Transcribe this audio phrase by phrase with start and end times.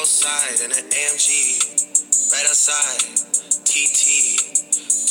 [0.00, 1.28] outside in an AMG,
[2.32, 3.00] right outside,
[3.64, 4.02] TT.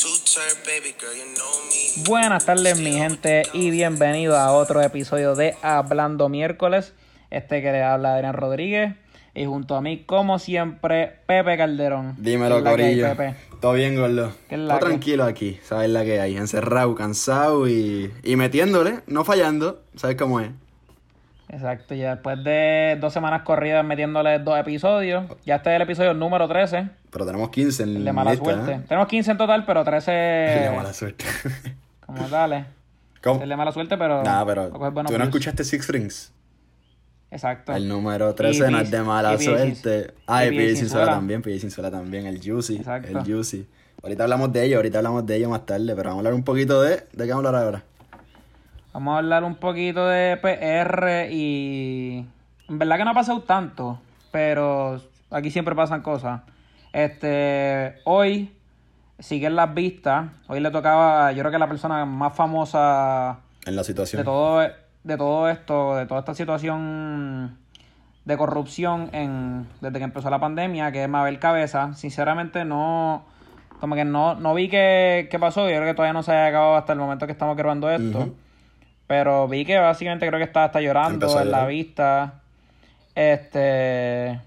[0.00, 2.04] Two turn baby girl, you know me.
[2.06, 6.92] Buenas tardes mi gente y bienvenido a otro episodio de Hablando Miércoles.
[7.30, 8.94] Este que le habla Adrián Rodríguez
[9.34, 12.16] y junto a mí como siempre Pepe Calderón.
[12.18, 13.16] Dímelo, ¿Qué es la que hay, Corillo.
[13.16, 13.34] Pepe?
[13.60, 14.32] Todo bien, gordo.
[14.48, 16.36] ¿Qué es la Todo tranquilo aquí, sabes la que hay.
[16.36, 19.82] Encerrado, cansado y, y metiéndole, no fallando.
[19.96, 20.50] ¿Sabes cómo es?
[21.54, 26.12] Exacto, ya después de dos semanas corridas metiéndole dos episodios, ya este es el episodio
[26.12, 28.72] número 13, Pero tenemos 15 en el de mala suerte.
[28.72, 28.80] ¿eh?
[28.88, 31.24] Tenemos 15 en total, pero 13 El de mala suerte.
[32.04, 32.66] como tales.
[33.22, 33.40] ¿Cómo?
[33.40, 34.24] El de mala suerte, pero...
[34.24, 35.22] Nah, pero tú no views.
[35.22, 36.32] escuchaste Six Rings.
[37.30, 37.72] Exacto.
[37.72, 40.12] El número 13 no es de mala suerte.
[40.26, 41.12] Ah, y PJ Sinzuela.
[41.12, 42.76] también, PJ Sinzuela también, el Juicy.
[42.76, 43.16] Exacto.
[43.16, 43.66] El Juicy.
[44.02, 46.42] Ahorita hablamos de ello, ahorita hablamos de ello más tarde, pero vamos a hablar un
[46.44, 47.04] poquito de...
[47.12, 47.84] ¿De qué vamos a hablar ahora?
[48.94, 52.24] Vamos a hablar un poquito de PR y...
[52.68, 53.98] En verdad que no ha pasado tanto,
[54.30, 55.00] pero
[55.32, 56.42] aquí siempre pasan cosas.
[56.92, 58.52] Este, hoy
[59.18, 60.26] siguen las vistas.
[60.46, 64.20] Hoy le tocaba, yo creo que la persona más famosa En la situación.
[64.20, 67.58] de todo, de todo esto, de toda esta situación
[68.24, 71.94] de corrupción en, desde que empezó la pandemia, que es Mabel Cabeza.
[71.94, 73.24] Sinceramente no,
[73.80, 75.68] como que no, no vi qué, qué pasó.
[75.68, 78.20] Yo creo que todavía no se ha acabado hasta el momento que estamos grabando esto.
[78.20, 78.43] Ujú.
[79.06, 82.40] Pero vi que básicamente creo que estaba hasta llorando en la vista.
[83.14, 84.40] Este.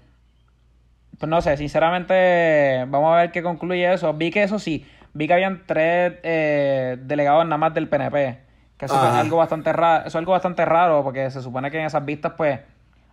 [1.18, 4.14] Pues no sé, sinceramente, vamos a ver qué concluye eso.
[4.14, 8.38] Vi que eso sí, vi que habían tres eh, delegados nada más del PNP.
[8.76, 11.80] Que eso es algo bastante raro, eso es algo bastante raro, porque se supone que
[11.80, 12.60] en esas vistas, pues,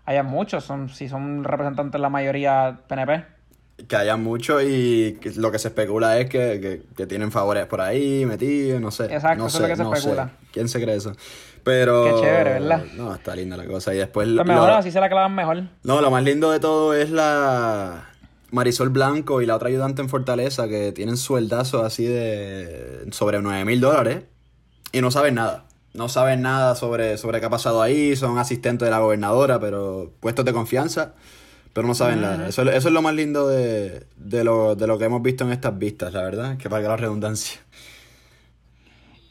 [0.05, 3.25] haya muchos, son, si son representantes la mayoría PNP.
[3.87, 7.81] Que haya mucho y lo que se especula es que, que, que tienen favores por
[7.81, 9.05] ahí metidos, no sé.
[9.05, 9.97] Exacto, no eso sé, es lo que se no sé.
[9.99, 10.31] especula.
[10.53, 11.11] ¿Quién se cree eso?
[11.63, 12.05] Pero...
[12.05, 12.83] Qué chévere, ¿verdad?
[12.95, 13.93] No, está linda la cosa.
[13.93, 14.27] Y después...
[14.27, 15.63] Pues lo- mejor, así se la clavan mejor.
[15.83, 18.05] No, lo más lindo de todo es la
[18.51, 23.65] Marisol Blanco y la otra ayudante en Fortaleza que tienen sueldazos así de sobre 9
[23.65, 24.23] mil dólares
[24.93, 25.65] y no saben nada.
[25.93, 30.11] No saben nada sobre, sobre qué ha pasado ahí, son asistentes de la gobernadora, pero
[30.19, 31.13] puestos de confianza,
[31.75, 32.47] pero no saben nada.
[32.47, 35.43] Eso, es- eso es lo más lindo de, de, lo, de lo que hemos visto
[35.43, 37.59] en estas vistas, la verdad, que valga la redundancia.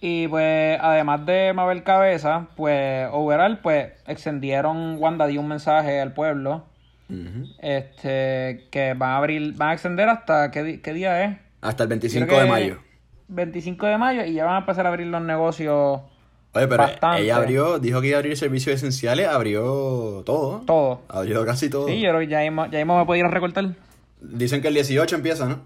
[0.03, 6.13] Y pues, además de Mabel Cabeza, pues, overall, pues, extendieron, Wanda dio un mensaje al
[6.13, 6.67] pueblo,
[7.63, 11.39] este, que van a abrir, van a extender hasta, ¿qué, qué día es?
[11.63, 12.79] Hasta el 25 Creo de mayo.
[13.29, 16.03] 25 de mayo y ya van a empezar a abrir los negocios,
[16.55, 17.23] Oye, pero bastante.
[17.23, 20.63] ella abrió, dijo que iba a abrir servicios esenciales, abrió todo.
[20.67, 21.01] todo.
[21.09, 21.89] Abrió casi todo.
[21.89, 23.67] Sí, yo creo que ya mismo, ya mismo me puedo ir a recortar.
[24.21, 25.59] Dicen que el 18 empieza, ¿no?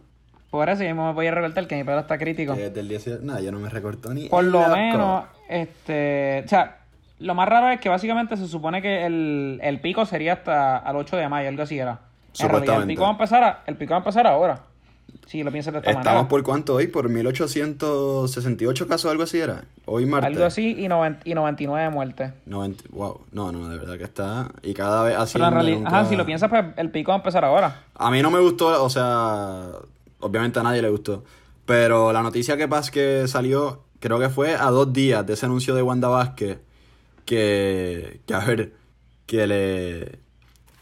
[0.50, 2.54] Por eso ya mismo me ir a recortar, que mi pelo está crítico.
[2.54, 3.18] Desde el 18...
[3.22, 4.28] Nada, yo no me recorto ni...
[4.30, 6.78] Por lo menos, este, o sea,
[7.18, 10.96] lo más raro es que básicamente se supone que el, el pico sería hasta al
[10.96, 12.00] 8 de mayo, algo así era.
[12.40, 14.60] En realidad, el pico va a empezar, a- el pico va a empezar ahora.
[15.26, 16.28] Si lo piensas de esta Estamos manera.
[16.28, 16.86] por cuánto hoy?
[16.86, 19.64] Por 1868 casos, algo así era.
[19.84, 20.28] Hoy martes.
[20.32, 22.32] Algo así y, noven- y 99 muertes.
[22.46, 24.50] 90 Wow, no, no, de verdad que está.
[24.62, 25.34] Y cada vez así.
[25.34, 27.82] Pero en realidad, ajá, si lo piensas, pues el pico va a empezar ahora.
[27.94, 29.66] A mí no me gustó, o sea,
[30.20, 31.24] obviamente a nadie le gustó.
[31.66, 35.44] Pero la noticia que pasa que salió, creo que fue a dos días de ese
[35.44, 36.58] anuncio de Wanda Vázquez,
[37.26, 38.72] que, que a ver,
[39.26, 40.18] que le,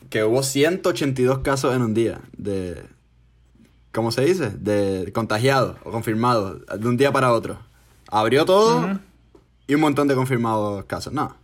[0.08, 2.80] que hubo 182 casos en un día de,
[3.96, 4.50] ¿cómo se dice?
[4.50, 7.58] De contagiados o confirmados, de un día para otro.
[8.10, 9.00] Abrió todo
[9.66, 11.12] y un montón de confirmados casos.
[11.12, 11.34] No.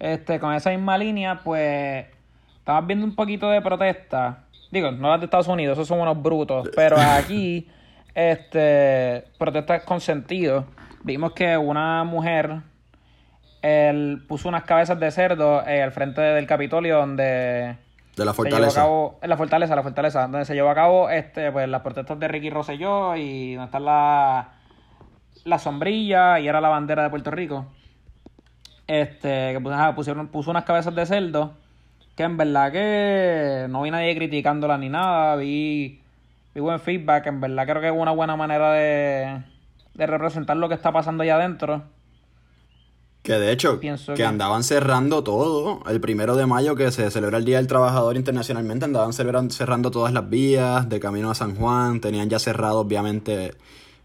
[0.00, 2.06] Este, con esa misma línea, pues,
[2.58, 4.46] estamos viendo un poquito de protesta.
[4.70, 6.70] Digo, no las de Estados Unidos, esos son unos brutos.
[6.74, 7.68] Pero aquí,
[8.14, 10.64] este, protestas con sentido.
[11.04, 12.62] Vimos que una mujer
[13.60, 17.76] él puso unas cabezas de cerdo eh, al frente del Capitolio donde
[18.18, 18.80] De la se llevó a fortaleza.
[18.80, 22.18] cabo, en la fortaleza, la fortaleza, donde se llevó a cabo este, pues, las protestas
[22.18, 24.48] de Ricky Rosselló y donde está la,
[25.44, 27.66] la sombrilla y era la bandera de Puerto Rico.
[28.88, 31.52] Este, que pusieron, puso unas cabezas de cerdo,
[32.16, 36.02] que en verdad que no vi nadie criticándola ni nada, vi,
[36.54, 39.42] vi buen feedback, en verdad creo que es una buena manera de,
[39.94, 41.84] de representar lo que está pasando allá adentro.
[43.28, 45.82] Que de hecho, Pienso que que- andaban cerrando todo.
[45.86, 50.14] El primero de mayo, que se celebra el Día del Trabajador internacionalmente, andaban cerrando todas
[50.14, 52.00] las vías de camino a San Juan.
[52.00, 53.52] Tenían ya cerrado, obviamente,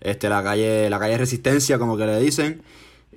[0.02, 2.64] este, la calle, la calle Resistencia, como que le dicen.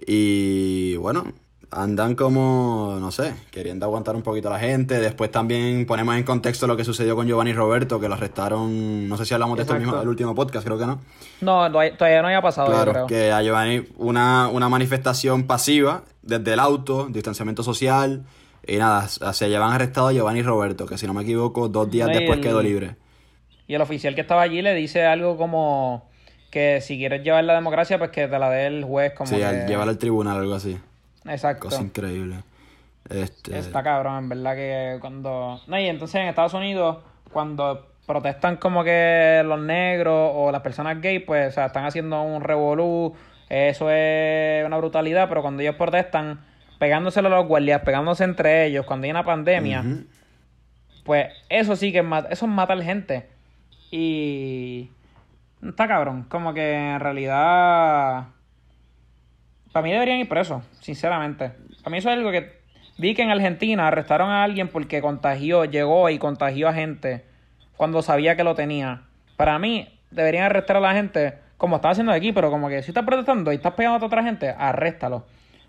[0.06, 1.24] Y bueno,
[1.70, 4.98] andan como, no sé, queriendo aguantar un poquito a la gente.
[5.00, 9.16] Después también ponemos en contexto lo que sucedió con Giovanni Roberto, que lo arrestaron, no
[9.16, 11.00] sé si hablamos de esto mismo, el último podcast, creo que no.
[11.40, 13.06] No, todavía no había pasado, Claro, creo.
[13.06, 18.24] que a Giovanni una, una manifestación pasiva desde el auto, distanciamiento social,
[18.68, 22.08] Y nada, se llevan arrestado a Giovanni Roberto, que si no me equivoco, dos días
[22.08, 22.96] No, después el- quedó libre.
[23.68, 26.08] Y el oficial que estaba allí le dice algo como
[26.50, 29.12] que si quieres llevar la democracia, pues que te la dé el juez.
[29.14, 29.44] Como Sí, que...
[29.44, 30.78] al llevar al tribunal, algo así.
[31.28, 31.68] Exacto.
[31.68, 32.42] Cosa increíble.
[33.08, 35.60] Este, Está cabrón, en verdad que cuando...
[35.66, 36.98] No, y entonces en Estados Unidos,
[37.32, 42.22] cuando protestan como que los negros o las personas gays, pues, o sea, están haciendo
[42.22, 43.14] un revolú,
[43.48, 46.40] eso es una brutalidad, pero cuando ellos protestan,
[46.78, 49.84] pegándoselo a los guardias, pegándose entre ellos, cuando hay una pandemia,
[51.04, 53.28] pues eso sí que es eso es matar gente.
[53.90, 54.90] Y...
[55.66, 58.26] Está cabrón, como que en realidad...
[59.76, 61.52] Para mí deberían ir presos, sinceramente.
[61.82, 62.50] Para mí eso es algo que...
[62.96, 67.26] Vi que en Argentina arrestaron a alguien porque contagió, llegó y contagió a gente
[67.76, 69.02] cuando sabía que lo tenía.
[69.36, 72.90] Para mí deberían arrestar a la gente como están haciendo aquí, pero como que si
[72.90, 75.26] estás protestando y estás pegando a otra gente, arréstalo.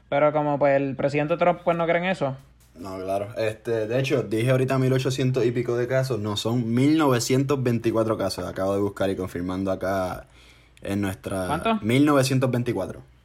[0.08, 2.38] Pero como pues el presidente Trump pues no cree en eso.
[2.76, 3.28] No, claro.
[3.38, 6.18] Este, de hecho, dije ahorita 1800 y pico de casos.
[6.18, 8.46] No, son 1924 casos.
[8.46, 10.28] Acabo de buscar y confirmando acá
[10.82, 11.48] en nuestra...
[11.48, 11.80] ¿Cuánto?
[11.82, 13.17] 1924.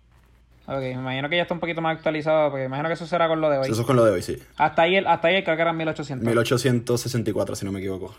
[0.75, 3.07] Ok, me imagino que ya está un poquito más actualizado, porque me imagino que eso
[3.07, 3.69] será con lo de hoy.
[3.71, 4.37] Eso es con lo de hoy, sí.
[4.57, 6.27] Hasta ayer, hasta ayer creo que eran 1800.
[6.27, 8.15] 1864, si no me equivoco.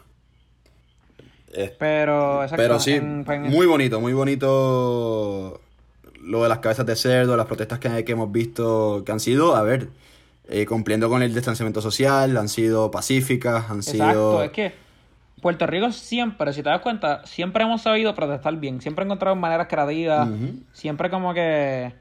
[1.55, 5.61] Eh, Pero, exacto, Pero sí, en- en- muy bonito, muy bonito
[6.21, 9.55] lo de las cabezas de cerdo, las protestas que, que hemos visto, que han sido,
[9.55, 9.89] a ver,
[10.47, 13.91] eh, cumpliendo con el distanciamiento social, han sido pacíficas, han Exacto,
[14.31, 14.43] sido...
[14.43, 14.73] es que
[15.41, 19.67] Puerto Rico siempre, si te das cuenta, siempre hemos sabido protestar bien, siempre encontrado maneras
[19.67, 20.29] creativas,
[20.71, 21.93] siempre como que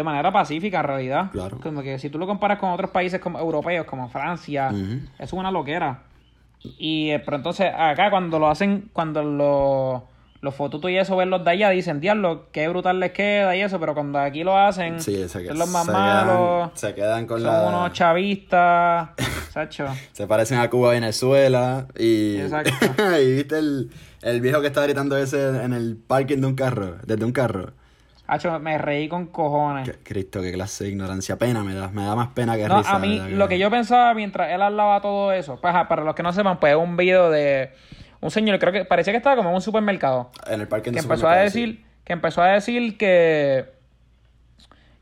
[0.00, 1.30] de manera pacífica en realidad.
[1.30, 1.58] Claro.
[1.60, 5.32] Como que si tú lo comparas con otros países como europeos, como Francia, eso es
[5.32, 6.02] una loquera.
[6.78, 10.08] Y eh, pero entonces acá cuando lo hacen, cuando lo-
[10.42, 13.60] los fotutos y eso ven los de allá, dicen, diablo, qué brutal les queda y
[13.60, 16.94] eso, pero cuando aquí lo hacen, Sí, se, son los más se malos, Quedan, se
[16.94, 17.68] quedan con son la...
[17.68, 19.10] unos chavistas,
[19.50, 19.86] Sacho.
[20.12, 22.36] Se parecen a Cuba, Venezuela y...
[22.38, 22.72] Exacto.
[23.22, 23.90] y viste el,
[24.22, 27.72] el viejo que estaba gritando ese en el parking de un carro, desde un carro.
[28.32, 29.88] Hacho, me reí con cojones.
[29.90, 31.36] Qué- Cristo, qué clase de ignorancia.
[31.36, 32.94] Pena me da, me da más pena que No, risa.
[32.94, 36.14] a mí, lo que yo pensaba mientras él hablaba todo eso, pues ajá, para los
[36.14, 37.70] que no sepan, pues es un video de
[38.20, 41.00] un señor, creo que parecía que estaba como en un supermercado, En el parking que
[41.00, 43.64] empezó a decir, que empezó a decir que,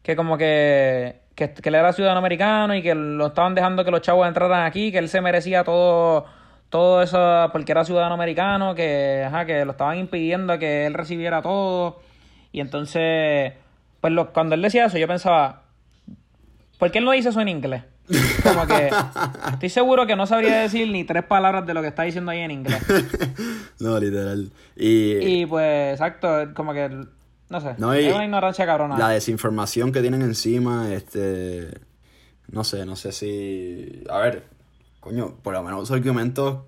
[0.02, 3.90] que como que, que, que él era ciudadano americano y que lo estaban dejando que
[3.90, 6.24] los chavos entraran aquí, que él se merecía todo,
[6.70, 11.42] todo eso porque era ciudadano americano, que, ajá, que lo estaban impidiendo que él recibiera
[11.42, 12.00] todo.
[12.58, 13.52] Y entonces,
[14.00, 15.62] pues lo- cuando él decía eso, yo pensaba,
[16.76, 17.84] ¿por qué él no dice eso en inglés?
[18.42, 18.90] Como que
[19.52, 22.40] estoy seguro que no sabría decir ni tres palabras de lo que está diciendo ahí
[22.40, 22.82] en inglés.
[23.78, 24.50] No, literal.
[24.74, 26.88] Y, Y pues, exacto, como que,
[27.48, 28.98] no sé, No, es una ignorancia cabrona.
[28.98, 31.78] la desinformación que tienen encima, este...
[32.50, 34.02] No sé, no sé si...
[34.10, 34.42] A ver,
[34.98, 36.62] coño, por lo menos argumentos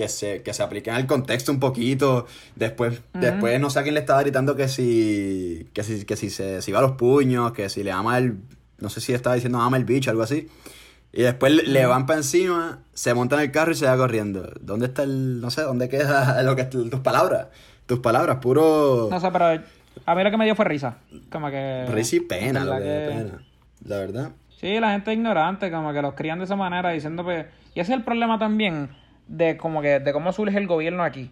[0.00, 2.26] que se, que se apliquen al contexto un poquito.
[2.56, 5.68] Después, después no sé a quién le estaba gritando que si...
[5.74, 8.38] Que si, que si se si iba a los puños, que si le ama el...
[8.78, 10.48] No sé si estaba diciendo ama el bicho, algo así.
[11.12, 13.96] Y después le- le van para encima, se monta en el carro y se va
[13.96, 14.50] corriendo.
[14.60, 15.40] ¿Dónde está el...
[15.40, 17.48] No sé, ¿dónde queda lo que tus palabras?
[17.86, 19.08] Tus palabras, puro...
[19.10, 19.62] No sé, pero
[20.06, 20.96] a mí lo que me dio fue risa.
[21.30, 21.84] Como que...
[21.90, 23.42] Risa y pena, lo que es pena.
[23.84, 24.30] La verdad.
[24.60, 27.46] Sí, la gente es ignorante, como que los crían de esa manera, diciendo pues...
[27.74, 28.90] Y ese es el problema también
[29.30, 31.30] de como que de cómo surge el gobierno aquí.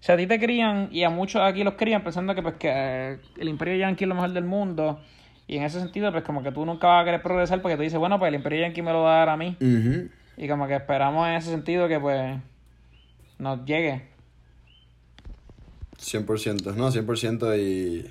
[0.00, 2.54] O sea, a ti te crían, y a muchos aquí los crían pensando que pues
[2.54, 5.00] que eh, el imperio yankee es lo mejor del mundo.
[5.46, 7.82] Y en ese sentido, pues como que tú nunca vas a querer progresar porque tú
[7.82, 9.56] dices, bueno, pues el imperio yankee me lo va a dar a mí.
[10.36, 12.38] Y como que esperamos en ese sentido que pues
[13.38, 14.02] nos llegue.
[15.98, 18.10] 100%, no, 100% y...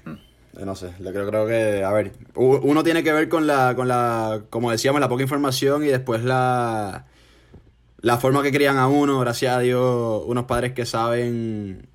[0.63, 3.88] No sé, yo creo, creo que, a ver, uno tiene que ver con la, con
[3.88, 7.08] la, como decíamos, la poca información y después la,
[8.03, 11.88] la forma que crían a uno, gracias a Dios, unos padres que saben,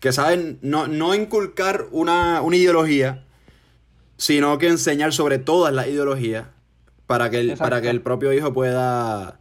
[0.00, 3.24] que saben no, no inculcar una, una ideología,
[4.16, 6.46] sino que enseñar sobre todas las ideologías
[7.06, 7.64] para que el, Exacto.
[7.64, 9.40] para que el propio hijo pueda...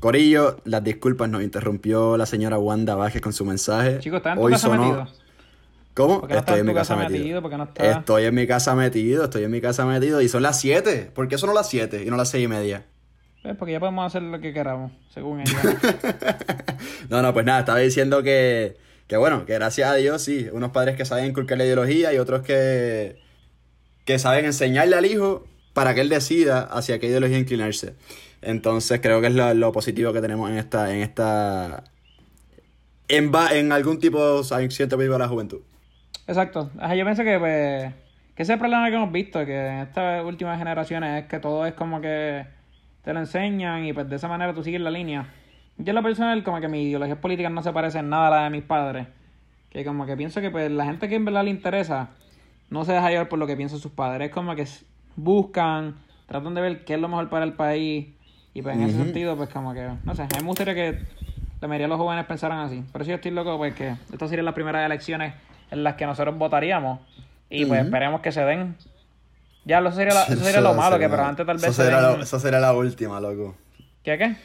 [0.00, 3.98] Corillo, las disculpas, nos interrumpió la señora Wanda Vázquez con su mensaje.
[4.00, 5.08] Chicos, ¿estás en tu Hoy casa sonó- metido?
[5.94, 6.20] ¿Cómo?
[6.20, 7.18] ¿Por qué no Estoy en mi casa metido.
[7.18, 7.42] metido?
[7.42, 7.96] ¿Por qué no estás?
[7.98, 10.20] Estoy en mi casa metido, estoy en mi casa metido.
[10.22, 11.10] Y son las 7.
[11.14, 12.86] ¿Por qué son las 7 y no las 6 y media?
[13.42, 15.52] Pues porque ya podemos hacer lo que queramos, según ella.
[17.08, 18.76] No, no, pues nada, estaba diciendo que,
[19.08, 22.18] que bueno, que gracias a Dios sí, unos padres que saben inculcar la ideología y
[22.18, 23.16] otros que,
[24.04, 27.94] que saben enseñarle al hijo para que él decida hacia qué ideología inclinarse.
[28.42, 31.84] Entonces creo que es lo, lo positivo que tenemos en esta, en esta,
[33.08, 34.70] en, va- en algún tipo, ¿saben?
[34.70, 35.60] cierto vivo de la juventud.
[36.26, 36.70] Exacto.
[36.74, 37.92] Yo pienso que, pues,
[38.36, 41.40] que ese es el problema que hemos visto, que en estas últimas generaciones es que
[41.40, 42.46] todo es como que
[43.02, 45.26] te lo enseñan y pues de esa manera tú sigues la línea.
[45.78, 48.30] Yo en lo personal como que mi ideología política no se parece en nada a
[48.30, 49.06] la de mis padres.
[49.70, 52.10] Que como que pienso que pues la gente que en verdad le interesa
[52.68, 54.28] no se deja llevar por lo que piensan sus padres.
[54.28, 54.66] Es como que
[55.16, 58.08] buscan, tratan de ver qué es lo mejor para el país.
[58.52, 60.98] Y pues en ese sentido pues como que, no sé, a mí me gustaría que
[61.60, 62.84] la mayoría de los jóvenes pensaran así.
[62.92, 65.34] Pero sí yo estoy loco pues que estas serían las primeras elecciones
[65.70, 67.00] en las que nosotros votaríamos.
[67.48, 68.76] Y pues esperemos que se den.
[69.64, 71.82] Ya, eso sería, la- eso sería lo malo, que pero antes tal vez Eso se
[71.84, 72.18] sería, den...
[72.18, 73.54] la, eso sería la última, loco.
[74.02, 74.36] ¿Qué qué?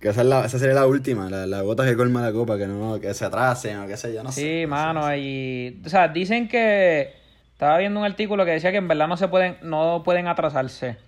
[0.00, 2.58] Que esa, es la, esa sería la última, la, la gota que colma la copa,
[2.58, 4.40] que no que se atrasen o qué sé yo, no sé.
[4.62, 5.80] Sí, mano, y...
[5.84, 7.14] O sea, dicen que...
[7.52, 10.98] Estaba viendo un artículo que decía que en verdad no se pueden, no pueden atrasarse.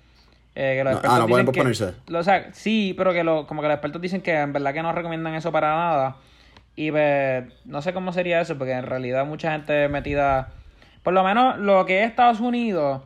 [0.54, 1.92] Eh, que los No, expertos ah, no pueden que- posponerse.
[2.06, 4.72] lo- o sea, sí, pero que lo, como que los expertos dicen que en verdad
[4.72, 6.16] que no recomiendan eso para nada.
[6.74, 10.48] Y pues, no sé cómo sería eso, porque en realidad mucha gente metida...
[11.02, 13.02] Por lo menos lo que es Estados Unidos...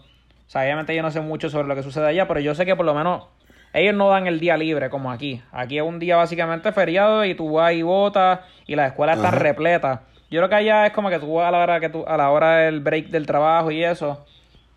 [0.53, 2.67] O sea, obviamente yo no sé mucho sobre lo que sucede allá, pero yo sé
[2.67, 3.25] que por lo menos
[3.73, 5.41] ellos no dan el día libre como aquí.
[5.51, 9.33] Aquí es un día básicamente feriado y tú vas y votas y las escuelas están
[9.41, 10.01] repletas.
[10.31, 12.19] Yo creo que allá es como que tú vas a la hora que tú, a
[12.19, 14.27] la hora del break del trabajo y eso,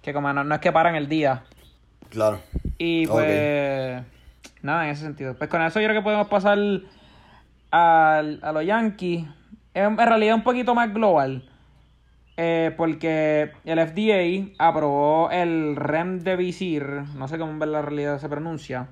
[0.01, 1.44] que como no, no es que paran el día.
[2.10, 2.39] Claro.
[2.77, 4.01] Y pues
[4.62, 5.34] nada, en ese sentido.
[5.34, 6.58] Pues con eso yo creo que podemos pasar
[7.72, 9.25] al- a los Yankees.
[9.74, 11.44] En, en realidad un poquito más global.
[12.38, 18.88] Eh, porque el FDA aprobó el Remdesivir, no sé cómo en la realidad se pronuncia.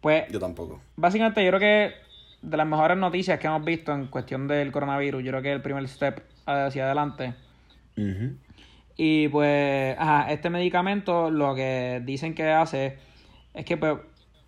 [0.00, 0.80] Pues Yo tampoco.
[0.96, 1.92] básicamente yo creo que
[2.42, 5.56] de las mejores noticias que hemos visto en cuestión del coronavirus, yo creo que es
[5.56, 7.34] el primer step hacia adelante.
[8.96, 12.98] Y pues, ajá, este medicamento lo que dicen que hace
[13.54, 13.96] es que pues,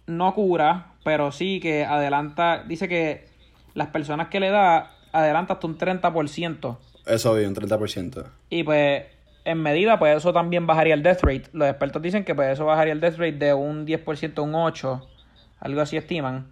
[0.07, 3.27] no cura, pero sí que adelanta, dice que
[3.75, 6.77] las personas que le da adelanta hasta un 30%.
[7.07, 8.27] Eso vi, un 30%.
[8.51, 9.05] Y pues,
[9.45, 11.45] en medida, pues eso también bajaría el death rate.
[11.53, 14.53] Los expertos dicen que pues eso bajaría el death rate de un 10% a un
[14.53, 15.07] 8%,
[15.61, 16.47] algo así estiman.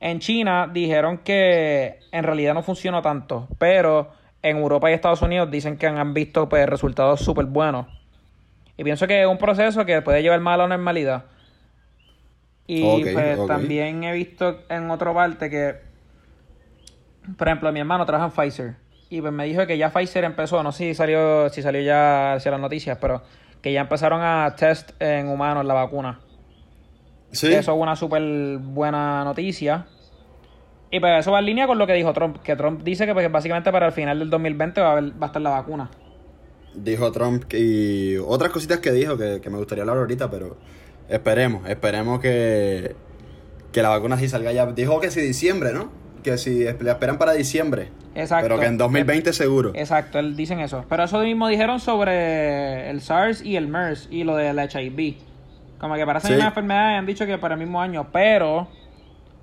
[0.00, 5.50] En China dijeron que en realidad no funcionó tanto, pero en Europa y Estados Unidos
[5.50, 7.86] dicen que han visto pues, resultados súper buenos.
[8.76, 11.24] Y pienso que es un proceso que puede llevar más a la normalidad.
[12.66, 15.76] Y pues también he visto en otra parte que,
[17.36, 18.83] por ejemplo, mi hermano trabaja en Pfizer.
[19.16, 22.34] Y pues me dijo que ya Pfizer empezó, no sé si salió, si salió ya
[22.34, 23.22] hacia las noticias, pero
[23.62, 26.20] que ya empezaron a test en humanos la vacuna.
[27.30, 27.46] Sí.
[27.52, 28.22] Eso es una súper
[28.58, 29.86] buena noticia.
[30.90, 33.14] Y pues eso va en línea con lo que dijo Trump, que Trump dice que
[33.14, 35.90] pues, básicamente para el final del 2020 va a, haber- va a estar la vacuna.
[36.74, 40.56] Dijo Trump y otras cositas que dijo que, que me gustaría hablar ahorita, pero
[41.08, 42.96] esperemos, esperemos que,
[43.72, 44.66] que la vacuna sí salga ya.
[44.66, 45.90] Dijo que si diciembre, ¿no?
[46.24, 47.90] Que si la esperan para diciembre.
[48.14, 48.46] Exacto.
[48.48, 49.72] Pero que en 2020 seguro.
[49.74, 50.84] Exacto, él dicen eso.
[50.88, 55.16] Pero eso mismo dijeron sobre el SARS y el MERS y lo del HIV.
[55.78, 56.36] Como que parecen Sí.
[56.36, 58.68] una enfermedad y han dicho que para el mismo año, pero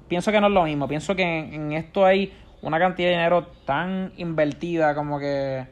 [0.08, 0.88] pienso que no es lo mismo.
[0.88, 2.34] Pienso que en, en esto hay
[2.64, 5.68] una cantidad de dinero tan invertida como que...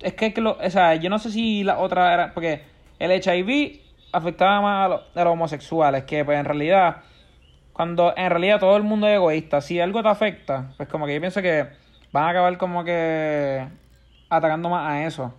[0.00, 2.34] Es que, que lo- o sea, yo no sé si la otra era...
[2.34, 2.62] Porque
[2.98, 3.80] el HIV
[4.12, 6.96] afectaba más a, lo- a los homosexuales, que pues en realidad...
[7.78, 9.60] Cuando en realidad todo el mundo es egoísta.
[9.60, 11.68] Si algo te afecta, pues como que yo pienso que
[12.10, 13.68] van a acabar como que
[14.28, 15.32] atacando más a eso.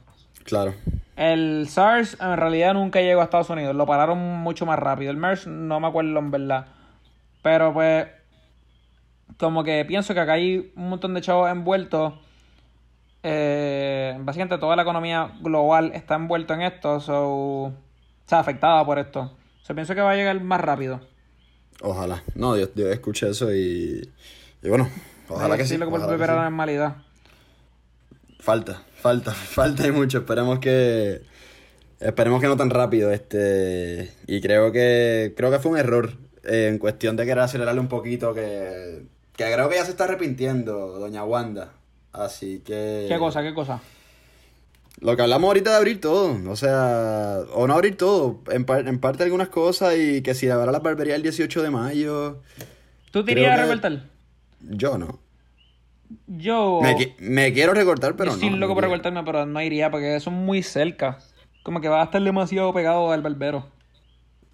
[0.46, 0.74] Claro.
[1.18, 5.12] El SARS en realidad nunca llegó a Estados Unidos, lo pararon mucho más rápido.
[5.12, 6.68] El MERS no me acuerdo en verdad.
[7.42, 8.08] Pero pues,
[9.38, 12.14] como que pienso que acá hay un montón de chavos envueltos.
[13.22, 17.74] Eh, básicamente toda la economía global está envuelta en esto, so, o
[18.28, 19.30] sea, afectada por esto.
[19.62, 21.02] So, pienso que va a llegar más rápido.
[21.82, 22.24] Ojalá.
[22.36, 24.10] No, Dios, Dios escuche eso y,
[24.62, 24.90] y bueno,
[25.30, 25.78] ojalá que sí.
[25.78, 26.98] lo que puede volver a la normalidad.
[28.40, 30.20] Falta, falta, falta y mucho.
[30.20, 31.22] Esperemos que
[32.00, 36.68] esperemos que no tan rápido, este y creo que creo que fue un error eh,
[36.70, 39.04] en cuestión de querer acelerarle un poquito que
[39.36, 41.74] que creo que ya se está arrepintiendo doña Wanda.
[42.12, 43.42] Así que ¿Qué cosa?
[43.42, 43.82] ¿Qué cosa?
[45.02, 48.86] Lo que hablamos ahorita de abrir todo, o sea, o no abrir todo, en, par-
[48.88, 52.42] en parte algunas cosas y que si habrá la barbería el 18 de mayo,
[53.12, 54.04] ¿Tú te irías a que- recortar?
[54.62, 55.20] yo no.
[56.28, 56.80] Yo...
[56.82, 58.42] Me, qui- me quiero recortar, pero yo no.
[58.42, 58.96] sí loco por quiero.
[58.98, 61.20] recortarme, pero no iría porque son muy cerca.
[61.64, 63.68] Como que va a estar demasiado pegado al barbero.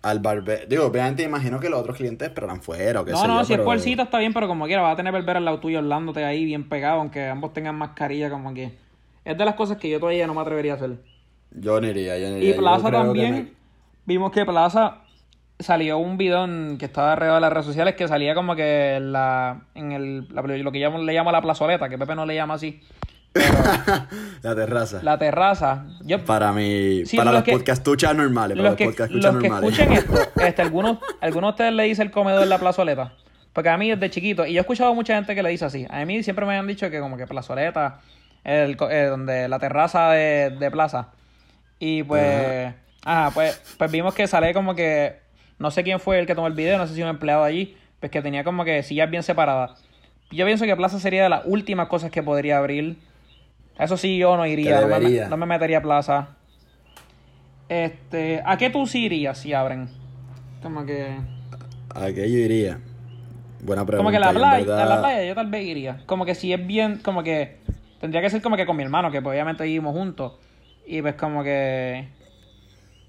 [0.03, 3.27] Al barber, digo, obviamente imagino que los otros clientes esperarán fuera o qué No, sé
[3.27, 5.11] no, yo, si pero- es por cita está bien, pero como quiera, va a tener
[5.11, 8.84] barbero al lado tuyo hablándote ahí bien pegado, aunque ambos tengan mascarilla, como que.
[9.25, 10.91] Es de las cosas que yo todavía no me atrevería a hacer.
[11.51, 12.51] Yo no iría, yo no Y iría.
[12.55, 13.33] Yo Plaza que también.
[13.33, 13.51] me-
[14.05, 14.99] Vimos que Plaza
[15.59, 19.11] salió un bidón que estaba alrededor de las redes sociales que salía como que en
[19.11, 22.35] la, en el, la- lo que llamo, le llamo la plazoleta, que Pepe no le
[22.35, 22.81] llama así.
[24.41, 24.99] la terraza.
[25.03, 25.85] La terraza.
[26.05, 28.95] Yo, Para mi, Sí, para los los que- podcast escuchas normales, para los que, los
[28.95, 29.51] que normales.
[29.79, 33.13] escuchen esto, este, algunos, algunos de ustedes le dicen el comedor en la plazoleta.
[33.53, 35.65] Porque a mí desde chiquito, y yo he escuchado a mucha gente que le dice
[35.65, 35.85] así.
[35.89, 38.01] A mí siempre me han dicho que como que plazoleta,
[38.45, 41.09] el, eh, donde la terraza de, de plaza.
[41.79, 42.73] Y pues,
[43.03, 45.17] ajá, pues, pues vimos que sale como que,
[45.59, 47.75] no sé quién fue el que tomó el video, no sé si un empleado allí,
[47.99, 49.83] pues que tenía como que sillas bien separadas.
[50.31, 52.97] Yo pienso que plaza sería de las últimas cosas que podría abrir.
[53.77, 56.29] Eso sí, yo no iría, no me, no me metería a plaza.
[57.67, 59.89] Este, ¿a qué tú sí irías si abren?
[60.61, 61.17] Como que,
[61.93, 62.79] ¿A qué yo iría?
[63.61, 63.97] Buena pregunta.
[63.97, 65.97] como que la playa, verdad- a la playa yo tal vez iría.
[66.05, 67.57] Como que si es bien, como que
[67.99, 70.33] tendría que ser como que con mi hermano, que pues obviamente vivimos juntos.
[70.87, 72.07] Y pues como que,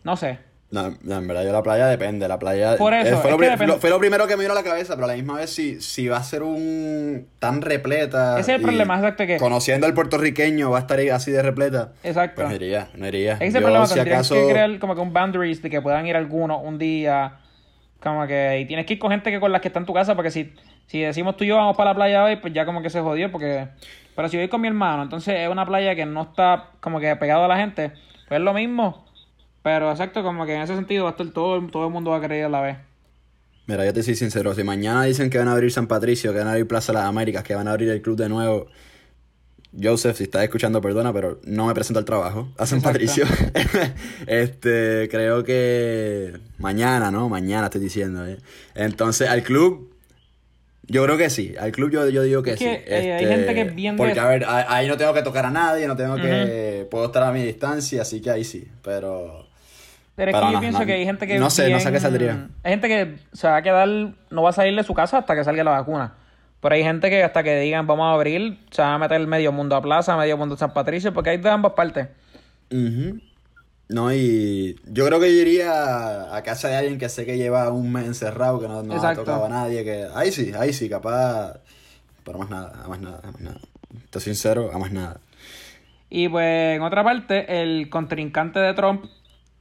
[0.05, 0.39] no sé.
[0.69, 2.77] No, no, en verdad yo la playa depende, la playa...
[2.77, 4.43] Por eso, eh, fue, es lo que pri- depende- lo- fue lo primero que me
[4.43, 7.29] vino a la cabeza, pero a la misma vez si, si va a ser un...
[7.39, 8.33] tan repleta...
[8.41, 11.93] Ese es el problema, exacto, que- Conociendo al puertorriqueño va a estar así de repleta.
[12.03, 12.35] Exacto.
[12.43, 13.35] Pues no iría, no iría.
[13.35, 14.35] Ese Yo, problema si tendrían acaso...
[14.35, 17.37] que crear como que un boundaries de que puedan ir algunos un día.
[18.03, 18.59] Como que.
[18.61, 20.17] Y tienes que ir con gente que con las que está en tu casa.
[20.17, 20.53] Porque si,
[20.87, 23.01] si decimos tú y yo vamos para la playa hoy, pues ya como que se
[23.01, 23.31] jodió.
[23.31, 23.69] Porque.
[24.15, 27.15] Pero si voy con mi hermano, entonces es una playa que no está como que
[27.17, 27.93] pegado a la gente.
[28.29, 29.05] Pues es lo mismo.
[29.63, 32.19] Pero exacto, como que en ese sentido va a estar todo, todo el mundo va
[32.19, 32.77] a ir a la vez.
[33.67, 36.39] Mira, yo te soy sincero, si mañana dicen que van a abrir San Patricio, que
[36.39, 38.69] van a abrir Plaza de las Américas, que van a abrir el club de nuevo,
[39.83, 42.99] Joseph, si estás escuchando, perdona, pero no me presento al trabajo a San Exacto.
[42.99, 43.25] Patricio.
[44.29, 47.29] este, creo que mañana, ¿no?
[47.29, 48.39] Mañana estoy diciendo, ¿eh?
[48.77, 49.96] Entonces, al club,
[50.89, 51.55] yo creo que sí.
[51.59, 52.65] Al club yo, yo digo que, sí.
[52.65, 55.23] eh, hay Este, gente que es bien de- Porque, a ver, ahí no tengo que
[55.23, 56.87] tocar a nadie, no tengo que...
[56.91, 59.47] Puedo estar a mi distancia, así que ahí sí, pero...
[60.15, 61.39] Pero es que yo no, pienso no, que hay gente que.
[61.39, 62.49] no sé, no sé bien- qué saldría.
[62.63, 63.87] Hay gente que se va a quedar.
[64.31, 66.15] No va a salir de su casa hasta que salga la vacuna.
[66.63, 69.53] Pero hay gente que hasta que digan vamos a abrir, se van a meter medio
[69.53, 72.09] mundo a plaza, medio mundo a San Patricio, porque hay de ambas partes.
[72.73, 73.21] Ujú.
[73.89, 77.71] No, y yo creo que yo iría a casa de alguien que sé que lleva
[77.71, 80.89] un mes encerrado, que no, no ha tocado a nadie, que ahí sí, ahí sí,
[80.89, 81.61] capaz,
[82.25, 83.61] pero más nada, a más nada, a más nada.
[84.05, 85.21] Estoy sincero, a más nada.
[86.11, 89.05] Y pues en otra parte, el contrincante de Trump,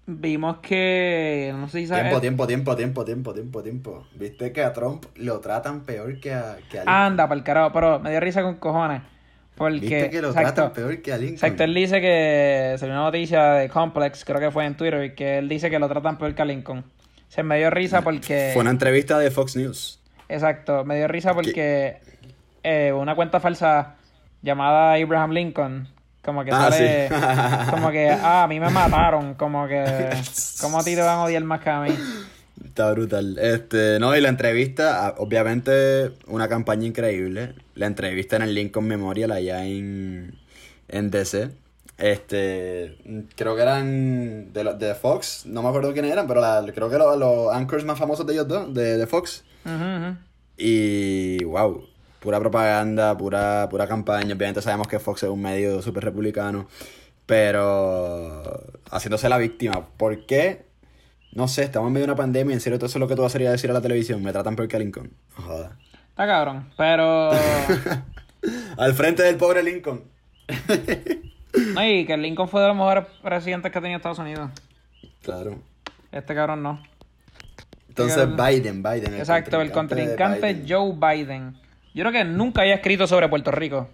[0.08, 1.54] vimos que.
[1.56, 2.06] No sé si sabes.
[2.06, 4.08] Tiempo, tiempo, tiempo, tiempo, tiempo, tiempo, tiempo.
[4.16, 7.06] Viste que a Trump lo tratan peor que a, que a.
[7.06, 9.02] Anda, para el carajo, pero me dio risa con cojones.
[9.56, 11.36] Porque, Viste que lo exacto, tratan peor que a Lincoln.
[11.36, 15.16] Exacto, él dice que salió una noticia de Complex, creo que fue en Twitter, y
[15.16, 16.84] que él dice que lo tratan peor que a Lincoln.
[17.30, 18.52] Se me dio risa porque.
[18.54, 20.02] Fue una entrevista de Fox News.
[20.28, 21.98] Exacto, me dio risa porque
[22.64, 23.96] eh, una cuenta falsa
[24.42, 25.88] llamada Abraham Lincoln,
[26.24, 27.14] como que Ah, sale, sí.
[27.72, 29.84] como que, ah, a mí me mataron, como que,
[30.62, 31.96] ¿cómo a ti te van a odiar más que a mí?
[32.64, 33.38] Está brutal.
[33.40, 37.54] Este, no, y la entrevista, ah, obviamente, una campaña increíble.
[37.76, 40.36] La entrevista en el Lincoln Memorial allá en,
[40.88, 41.50] en DC.
[41.98, 42.98] Este,
[43.36, 46.98] creo que eran de, de Fox, no me acuerdo quiénes eran, pero la- creo que
[46.98, 49.44] los, los anchors más famosos de ellos dos, de, de Fox.
[50.58, 51.86] Y wow,
[52.20, 54.36] pura propaganda, pura, pura campaña.
[54.36, 56.68] Obviamente sabemos que Fox es un medio súper republicano,
[57.26, 59.88] pero haciéndose la víctima.
[59.98, 60.65] ¿Por qué?
[61.36, 62.54] No sé, estamos en medio de una pandemia.
[62.54, 63.82] En serio, todo eso es lo que tú vas a ir a decir a la
[63.82, 64.24] televisión.
[64.24, 65.12] Me tratan peor que a Lincoln.
[65.36, 65.78] Joda.
[66.10, 67.32] Está cabrón, pero,
[68.78, 70.02] Al frente del pobre Lincoln.
[71.74, 74.50] no, y que Lincoln fue de los mejores presidentes que ha tenido Estados Unidos.
[75.22, 75.60] Claro.
[76.10, 76.82] Este cabrón no.
[77.90, 78.52] Entonces, Fíjate.
[78.52, 79.14] Biden, Biden.
[79.16, 80.66] Exacto, el contrincante Biden.
[80.70, 81.58] Joe Biden.
[81.94, 83.90] Yo creo que nunca había escrito sobre Puerto Rico.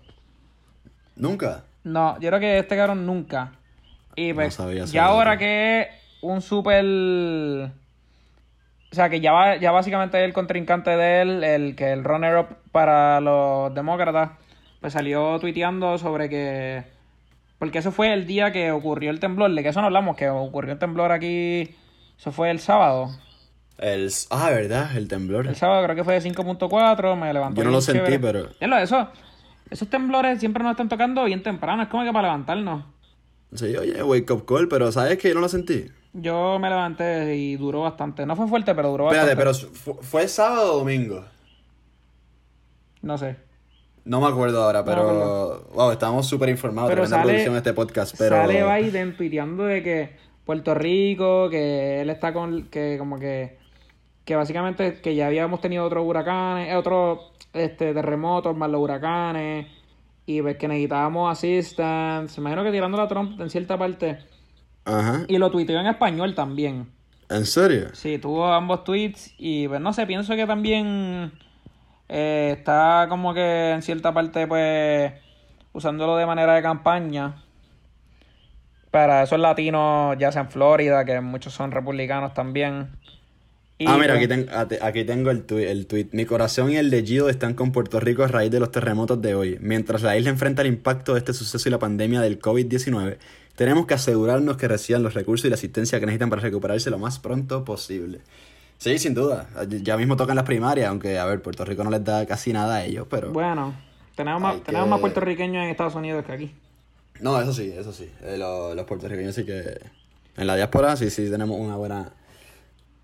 [1.16, 1.64] Nunca.
[1.84, 3.54] No, yo creo que este cabrón nunca.
[4.16, 6.86] Y pues, No sabía ya ahora que un super.
[8.92, 12.04] O sea, que ya, va, ya básicamente es el contrincante de él, el que el
[12.04, 14.32] runner-up para los demócratas,
[14.82, 16.84] pues salió tuiteando sobre que.
[17.58, 20.30] Porque eso fue el día que ocurrió el temblor, de que eso no hablamos, que
[20.30, 21.76] ocurrió el temblor aquí.
[22.18, 23.10] Eso fue el sábado.
[23.78, 24.96] El, ah, ¿verdad?
[24.98, 25.48] El temblor.
[25.48, 27.62] El sábado creo que fue de 5.4, me levantó.
[27.62, 28.20] Yo no lo sentí, chévere.
[28.20, 29.08] pero- Ya lo- eso,
[29.70, 32.84] esos temblores siempre nos están tocando bien temprano, es como que para levantarnos.
[33.54, 35.86] Sí, oye, wake up call, pero ¿sabes que Yo no lo sentí.
[36.14, 38.26] Yo me levanté y duró bastante.
[38.26, 39.62] No fue fuerte, pero duró Espérate, bastante.
[39.70, 41.24] pero ¿fu- ¿fue sábado o domingo?
[43.02, 43.38] No sé.
[44.04, 45.68] No me acuerdo ahora, pero.
[45.74, 46.90] wow, estamos súper informados.
[46.90, 48.36] Pero Tremenda sale- producción de este podcast, pero.
[48.36, 52.64] Sale Biden tuiteando de que Puerto Rico, que él está con.
[52.70, 53.58] que como que.
[54.26, 59.68] que básicamente que ya habíamos tenido otros huracanes, eh, otros este, terremotos más los huracanes.
[60.26, 62.40] Y pues que necesitábamos assistance.
[62.42, 64.20] Me imagino que tirando a Trump en cierta parte.
[64.86, 65.24] Ajá.
[65.28, 66.88] Y lo tuiteó en español también.
[67.30, 67.88] ¿En serio?
[67.94, 71.32] Sí, tuvo ambos tweets y pues no sé, pienso que también
[72.10, 75.14] eh, está como que en cierta parte pues
[75.74, 77.36] usándolo de manera de campaña
[78.92, 82.90] para esos latinos, ya sea en Florida, que muchos son republicanos también.
[83.78, 86.10] Y, ah, mira, pues, aquí, ten- aquí tengo el, tui- el tweet.
[86.12, 89.22] Mi corazón y el de Gido están con Puerto Rico a raíz de los terremotos
[89.22, 89.58] de hoy.
[89.62, 93.18] Mientras la isla enfrenta el impacto de este suceso y la pandemia del COVID-19,
[93.56, 96.98] tenemos que asegurarnos que reciban los recursos y la asistencia que necesitan para recuperarse lo
[96.98, 98.22] más pronto posible.
[98.78, 99.48] Sí, sin duda.
[99.68, 102.78] Ya mismo tocan las primarias, aunque, a ver, Puerto Rico no les da casi nada
[102.78, 103.32] a ellos, pero...
[103.32, 103.76] Bueno,
[104.16, 106.56] tenemos más, tenemos más puertorriqueños en Estados Unidos que aquí.
[107.20, 108.10] No, eso sí, eso sí.
[108.24, 109.80] Eh, lo- los puertorriqueños sí que...
[110.38, 112.14] En la diáspora sí, sí tenemos una buena...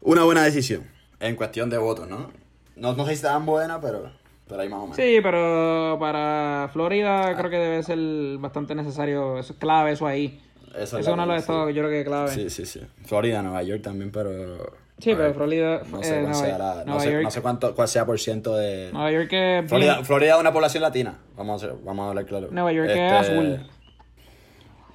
[0.01, 0.83] Una buena decisión.
[1.19, 2.31] En cuestión de votos, ¿no?
[2.75, 4.09] No, no sé si tan buena, pero...
[4.47, 4.95] Pero ahí más o menos.
[4.95, 7.97] Sí, pero para Florida creo que debe ser
[8.39, 10.41] bastante necesario, eso es clave eso ahí.
[10.77, 12.29] Eso es uno de los estados que yo creo que es clave.
[12.29, 12.81] Sí, sí, sí.
[13.05, 14.71] Florida, Nueva York también, pero...
[14.99, 17.31] Sí, pero Florida, No eh, sé, cuál Nueva- sea la- no Nueva sé- York- no
[17.31, 18.89] sé cuánto, cuál sea por ciento de...
[18.93, 21.17] Nueva York es Florida, Florida es una población latina.
[21.35, 22.47] Vamos a, vamos a hablar claro.
[22.51, 23.59] Nueva York es Este, azul.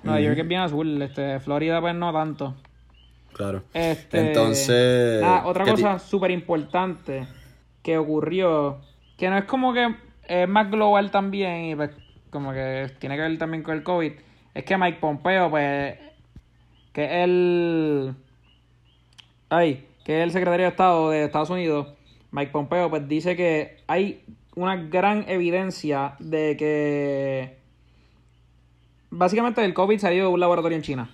[0.03, 2.55] Nueva York es bien azul, este, Florida pues no tanto.
[3.33, 3.63] Claro.
[3.73, 5.23] Este, Entonces...
[5.25, 7.27] Ah, otra ¿qué ti- cosa súper importante
[7.83, 8.79] que ocurrió,
[9.17, 9.95] que no es como que
[10.29, 11.91] es más global también y pues
[12.31, 14.13] como que tiene que ver también con el COVID,
[14.55, 15.99] es que Mike Pompeo, pues,
[16.93, 18.15] que es el...
[19.51, 21.89] Ay, que es el secretario de Estado de Estados Unidos,
[22.31, 27.59] Mike Pompeo, pues dice que hay una gran evidencia de que
[29.11, 31.11] básicamente el COVID salió de un laboratorio en China.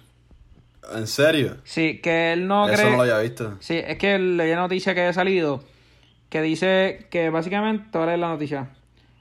[0.94, 1.56] ¿En serio?
[1.64, 2.90] Sí, que él no Eso cree...
[2.92, 3.56] no lo había visto.
[3.60, 5.64] Sí, es que leí noticia que ha salido
[6.28, 8.68] que dice que básicamente, te voy a leer la noticia.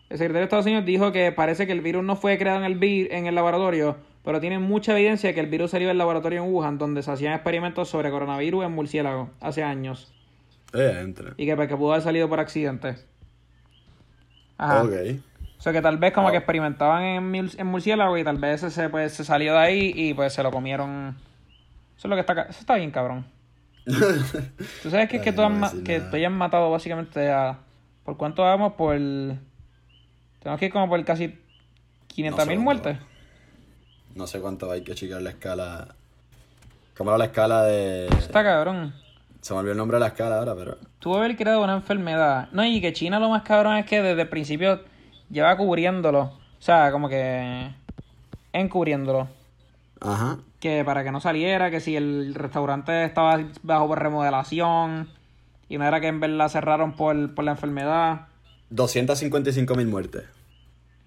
[0.10, 2.66] El secretario de Estados Unidos dijo que parece que el virus no fue creado en
[2.66, 5.98] el, vir- en el laboratorio, pero tiene mucha evidencia de que el virus salió del
[5.98, 10.14] laboratorio en Wuhan, donde se hacían experimentos sobre coronavirus en murciélagos hace años.
[10.74, 11.34] Eh, entra.
[11.38, 12.96] Y que, pues, que pudo haber salido por accidente.
[14.58, 14.84] Ajá.
[14.84, 14.92] Ok.
[15.58, 16.32] O sea que tal vez como Ah.
[16.32, 20.14] que experimentaban en, en murciélago y tal vez ese pues, se salió de ahí y
[20.14, 21.18] pues se lo comieron.
[21.98, 23.26] Eso es lo que está, eso está bien cabrón.
[24.84, 27.60] Tú sabes que es que, tú has que tú hayas matado básicamente a...
[28.04, 28.74] ¿Por cuánto vamos?
[28.74, 28.98] Por...
[28.98, 31.40] Tenemos que ir como por casi
[32.08, 32.98] 500 mil No sé muertes.
[34.16, 35.96] No sé cuánto hay que checar la escala.
[36.98, 38.08] ¿Cómo era la escala de...?
[38.08, 38.94] Está cabrón.
[39.42, 40.78] Se me olvidó el nombre de la escala ahora, pero...
[41.00, 42.50] Tuvo haber creado una enfermedad.
[42.52, 44.82] No, y que China lo más cabrón es que desde el principio
[45.30, 46.22] lleva cubriéndolo.
[46.22, 47.72] O sea, como que...
[48.52, 49.28] Encubriéndolo.
[50.02, 50.40] Ajá.
[50.60, 55.10] Que para que no saliera, que si el restaurante estaba bajo remodelación
[55.70, 58.28] y no era que en verdad cerraron por, por la enfermedad.
[58.70, 60.24] 255 mil muertes.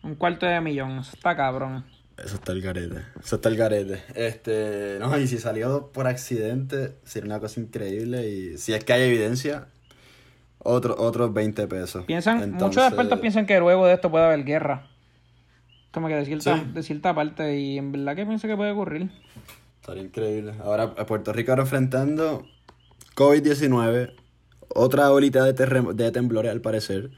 [0.02, 1.84] Un cuarto de millón, eso está cabrón.
[2.16, 3.02] Eso está el garete.
[3.22, 4.02] Eso está el garete.
[4.14, 8.28] Este, no, y si salió por accidente, sería una cosa increíble.
[8.28, 9.68] Y si es que hay evidencia,
[10.58, 12.04] otro, otros 20 pesos.
[12.04, 14.89] Piensan, muchos expertos piensan que luego de esto puede haber guerra.
[15.92, 16.62] Como que de cierta, Sí.
[16.72, 19.10] de cierta parte, y en verdad que pienso que puede ocurrir.
[19.80, 20.52] Estaría increíble.
[20.62, 22.46] Ahora, Puerto Rico ahora enfrentando
[23.16, 24.12] COVID-19,
[24.74, 25.52] otra olita de,
[25.94, 27.10] de temblores al parecer.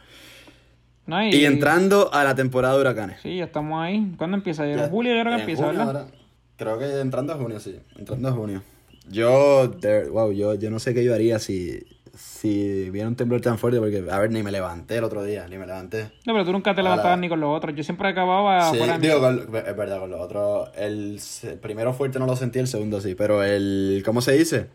[1.07, 1.23] ¿No?
[1.27, 3.21] Y entrando a la temporada de huracanes.
[3.23, 4.13] Sí, ya estamos ahí.
[4.17, 4.67] ¿Cuándo empieza?
[4.71, 6.03] En Ya, julio yo creo que empieza, junio ¿verdad?
[6.05, 6.13] ahora.
[6.57, 7.77] Creo que entrando a junio, sí.
[7.99, 8.63] Entrando a junio.
[9.11, 9.73] Yo,
[10.13, 11.85] wow, yo, yo no sé qué yo haría si,
[12.23, 15.47] si viera un temblor tan fuerte, porque, a ver, ni me levanté el otro día,
[15.49, 16.11] ni me levanté.
[16.27, 17.75] No, pero tú nunca te levantabas ni con los otros.
[17.75, 21.21] Yo siempre acababa Sí, fuera digo, con- es verdad, con los otros, el,
[21.61, 24.69] primero fuerte no lo sentí, el segundo sí, pero el, ¿cómo se dice?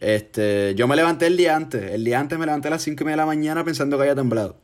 [0.00, 3.02] Este, yo me levanté el día antes, el día antes me levanté a las 5
[3.02, 4.56] y media de la mañana pensando que había temblado.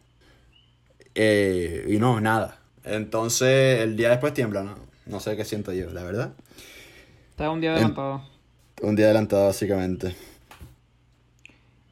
[1.15, 2.61] Eh, y no, nada.
[2.85, 4.75] Entonces, el día después tiembla, ¿no?
[5.07, 6.33] No sé qué siento yo, la verdad.
[7.31, 8.23] Estaba un día adelantado.
[8.83, 10.15] Un día adelantado, básicamente.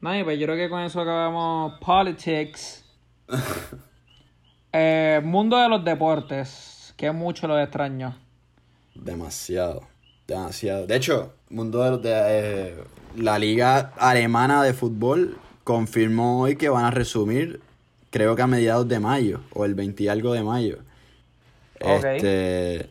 [0.07, 2.85] Nada, pues yo creo que con eso acabamos politics.
[4.79, 8.15] Eh, mundo de los deportes, que mucho lo extraño.
[8.93, 9.87] Demasiado,
[10.27, 10.85] demasiado.
[10.85, 12.75] De hecho, mundo de, de, eh,
[13.15, 17.61] la liga alemana de fútbol confirmó hoy que van a resumir,
[18.11, 20.79] creo que a mediados de mayo o el 20 y algo de mayo.
[21.81, 22.03] Ok.
[22.03, 22.89] Este,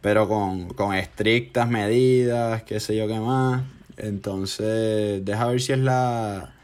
[0.00, 3.62] pero con, con estrictas medidas, qué sé yo qué más.
[3.96, 6.54] Entonces, deja ver si es la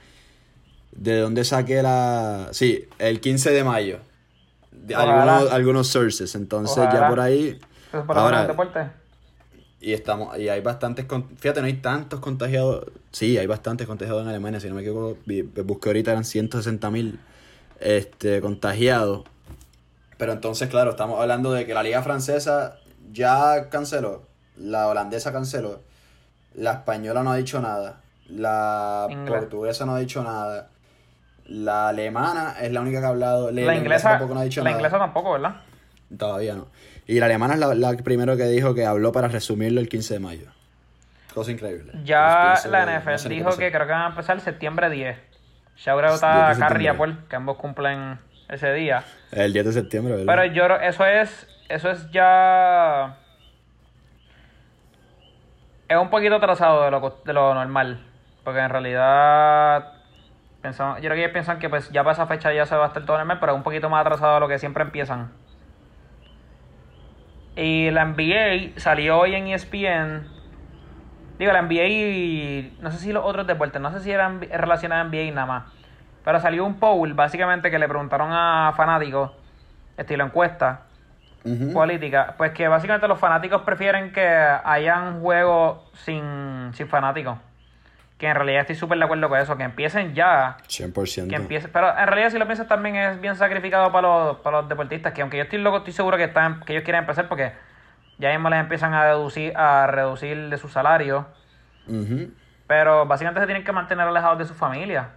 [0.96, 3.98] de dónde saqué la sí, el 15 de mayo.
[4.70, 7.00] De algunos, algunos sources, entonces Ojalá.
[7.00, 7.58] ya por ahí
[7.92, 8.54] ¿Eso para Ahora-
[9.80, 11.04] y estamos y hay bastantes
[11.38, 15.18] fíjate no hay tantos contagiados sí hay bastantes contagiados en Alemania si no me equivoco
[15.64, 17.18] busqué ahorita eran 160 mil
[17.80, 19.24] este contagiados
[20.16, 22.78] pero entonces claro estamos hablando de que la liga francesa
[23.12, 24.22] ya canceló
[24.56, 25.82] la holandesa canceló
[26.54, 29.28] la española no ha dicho nada la Inglés.
[29.40, 30.70] portuguesa no ha dicho nada
[31.46, 34.70] la alemana es la única que ha hablado La inglesa, tampoco no ha dicho la
[34.70, 35.56] nada inglesa tampoco, ¿verdad?
[36.16, 36.68] Todavía no.
[37.06, 40.14] Y la alemana es la, la primero que dijo que habló para resumirlo el 15
[40.14, 40.46] de mayo.
[41.34, 41.92] Cosa increíble.
[42.04, 45.18] Ya la NFL no sé dijo que creo que van a empezar septiembre 10.
[45.76, 46.88] Shout out 10 de a Carrie y septiembre.
[46.88, 49.02] a Paul, que ambos cumplen ese día.
[49.32, 50.32] El 10 de septiembre, ¿verdad?
[50.32, 53.18] Pero yo eso es, eso es ya
[55.88, 58.00] es un poquito atrasado de lo, de lo normal,
[58.44, 59.92] porque en realidad
[60.72, 62.86] yo creo que ellos piensan que pues ya para esa fecha ya se va a
[62.88, 65.32] estar todo normal, pero es un poquito más atrasado de lo que siempre empiezan.
[67.56, 70.26] Y la NBA salió hoy en ESPN.
[71.38, 75.06] Digo, la NBA y no sé si los otros deportes, no sé si eran relacionados
[75.06, 75.64] a NBA nada más.
[76.24, 79.32] Pero salió un poll, básicamente, que le preguntaron a fanáticos,
[79.96, 80.86] estilo encuesta,
[81.74, 87.38] política, pues que básicamente los fanáticos prefieren que hayan juegos sin, sin fanáticos.
[88.18, 90.56] Que en realidad estoy súper de acuerdo con eso, que empiecen ya.
[90.68, 91.28] 100%.
[91.28, 94.60] Que empiece, pero en realidad si lo piensas también es bien sacrificado para los, para
[94.60, 97.28] los deportistas, que aunque yo estoy loco, estoy seguro que están, que ellos quieren empezar
[97.28, 97.52] porque
[98.18, 101.26] ya mismo les empiezan a reducir, a reducir de su salario.
[102.66, 105.10] Pero básicamente se tienen que mantener alejados de su familia.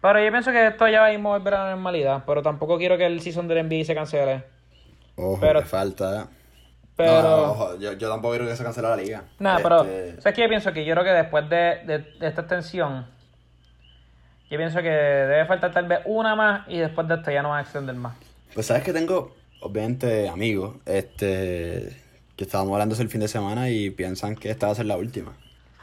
[0.00, 2.24] Pero yo pienso que esto ya va a volver a la normalidad.
[2.26, 4.44] Pero tampoco quiero que el season del NBA se cancele.
[5.16, 6.28] Ojo, Pero- falta.
[7.04, 7.22] Pero.
[7.22, 9.22] No, ojo, yo, yo tampoco creo que se cancele la liga.
[9.38, 9.84] Nada, pero.
[9.84, 10.42] Este, ¿Sabes qué?
[10.42, 13.06] Yo pienso que yo creo que después de, de, de esta extensión.
[14.50, 17.50] Yo pienso que debe faltar tal vez una más y después de esto ya no
[17.50, 18.16] van a extender más.
[18.52, 21.96] Pues sabes que tengo, obviamente, amigos, este,
[22.36, 24.96] que estábamos hablando el fin de semana y piensan que esta va a ser la
[24.96, 25.32] última.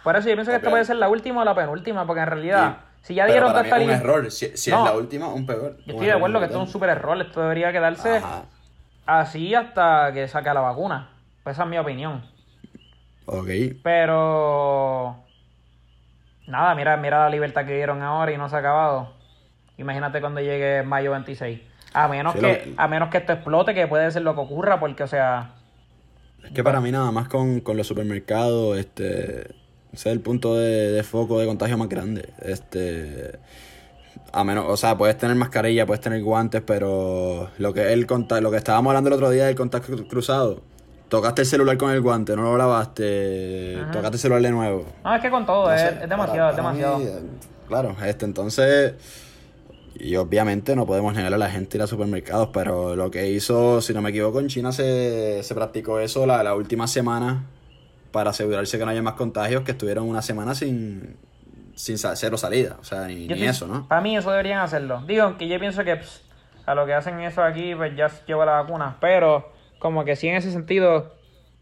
[0.03, 2.27] Por eso yo pienso que esta puede ser la última o la penúltima, porque en
[2.27, 3.07] realidad, Sí.
[3.07, 4.31] si ya Pero dieron toda esta es un error.
[4.31, 4.79] Si, si No.
[4.79, 5.77] es la última, un peor.
[5.85, 7.21] Yo estoy de acuerdo que esto es un super error.
[7.21, 8.43] Esto debería quedarse Ajá.
[9.07, 11.09] Así hasta que saque la vacuna.
[11.43, 12.23] Pues esa es mi opinión.
[13.25, 13.47] Ok.
[13.83, 15.23] Pero.
[16.47, 19.13] Nada, mira, mira la libertad que dieron ahora y no se ha acabado.
[19.77, 21.59] Imagínate cuando llegue mayo 26.
[21.93, 24.41] A menos, Sí, que, lo- a menos que esto explote, que puede ser lo que
[24.41, 25.51] ocurra, porque, o sea.
[26.43, 29.53] Es que para mí nada más con, con los supermercados, este, ese
[29.91, 32.33] es el punto de, de foco de contagio más grande.
[32.39, 33.39] Este,
[34.31, 38.41] a menos, o sea, puedes tener mascarilla, puedes tener guantes, pero lo que el conta-
[38.41, 40.61] lo que estábamos hablando el otro día del contacto cru- cruzado,
[41.09, 43.91] tocaste el celular con el guante, no lo lavaste, Ajá.
[43.91, 44.85] tocaste el celular de nuevo.
[45.03, 46.97] No, es que con todo, es, demasiado, para- es demasiado.
[46.99, 47.19] mí, eh,
[47.67, 48.93] claro, este, entonces,
[49.99, 53.81] y obviamente no podemos negar a la gente ir a supermercados, pero lo que hizo,
[53.81, 57.45] si no me equivoco, en China se, se practicó eso la, la última semana
[58.11, 61.15] para asegurarse que no haya más contagios, que estuvieron una semana sin,
[61.77, 63.87] sin cero salida, o sea, ni, eso, ¿no?
[63.87, 65.03] Para mí eso deberían hacerlo.
[65.05, 66.23] Digo, aunque yo pienso que pss,
[66.65, 68.97] a lo que hacen eso aquí, pues ya lleva la vacuna.
[68.99, 71.15] Pero, como que sí en ese sentido.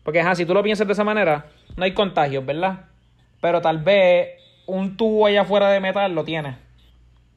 [0.04, 2.86] Porque, ajá, si tú lo piensas de esa manera, no hay contagios, ¿verdad?
[3.41, 6.58] Pero tal vez un tubo allá afuera de metal lo tiene.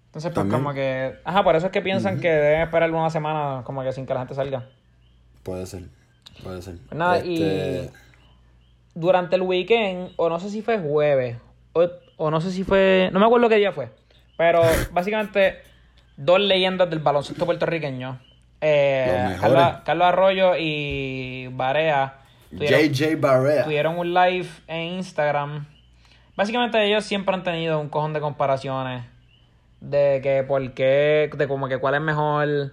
[0.07, 0.63] Entonces, pues También.
[0.63, 1.17] como que.
[1.25, 4.15] Ajá, por eso es que piensan que deben esperar una semana, como que sin que
[4.15, 4.69] la gente salga.
[5.43, 5.83] Puede ser,
[6.45, 6.77] puede ser.
[6.89, 7.91] Pues nada, Este, y
[8.95, 11.39] durante el weekend, o no sé si fue jueves,
[11.73, 13.89] o, o no sé si fue, no me acuerdo qué día fue,
[14.37, 14.61] pero
[14.93, 15.63] básicamente
[16.19, 18.21] dos leyendas del baloncesto puertorriqueño,
[18.61, 19.37] eh.
[19.41, 22.19] Carlos, Carlos Arroyo y Barea,
[22.51, 23.65] tuvieron, JJ Barrea.
[23.65, 25.67] tuvieron un live en Instagram.
[26.37, 29.05] Básicamente ellos siempre han tenido un cojón de comparaciones
[29.81, 32.73] de que por qué, de como que cuál es mejor.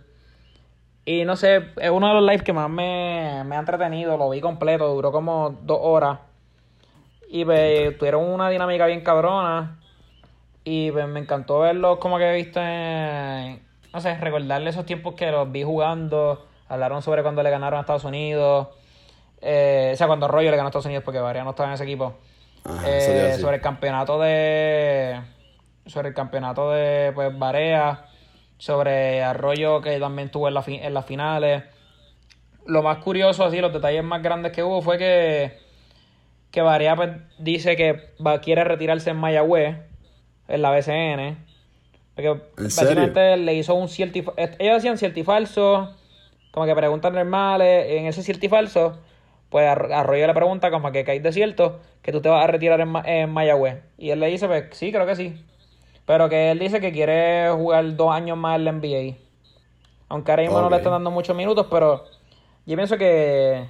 [1.05, 4.29] Y no sé, es uno de los lives que más me, me ha entretenido, lo
[4.31, 6.19] vi completo, duró como dos horas.
[7.29, 9.79] Y pues, tuvieron una dinámica bien cabrona.
[10.63, 13.61] Y pues, me encantó verlos como que en,
[13.93, 16.45] no sé, recordarle esos tiempos que los vi jugando.
[16.67, 18.67] Hablaron sobre cuando le ganaron a Estados Unidos.
[19.41, 21.75] Eh, o sea, cuando Arroyo le ganó a Estados Unidos porque Varia no estaba en
[21.75, 22.15] ese equipo.
[22.63, 25.21] Ajá, Eh, sobre el campeonato de
[25.85, 28.07] sobre el campeonato de pues Barea
[28.57, 31.63] sobre Arroyo que también tuvo en, la en las finales
[32.65, 35.59] lo más curioso así los detalles más grandes que hubo fue que
[36.56, 39.78] que Barea pues, dice que va, quiere retirarse en Mayagüez
[40.48, 41.38] en la BCN
[42.15, 45.96] porque ¿En básicamente le hizo un cierto ellos hacían cierto y falso
[46.52, 49.00] como que preguntas normales en ese cierto y falso
[49.50, 52.48] pues Ar- Arroyo le pregunta como que hay de cierto que tú te vas a
[52.48, 53.78] retirar en, en Mayagüez.
[53.98, 55.41] Y él le dice, pues sí, creo que sí.
[56.06, 59.18] Pero que él dice que quiere jugar dos años más en la NBA.
[60.10, 62.06] Aunque ahora mismo no le están dando muchos minutos, pero
[62.65, 63.65] yo pienso que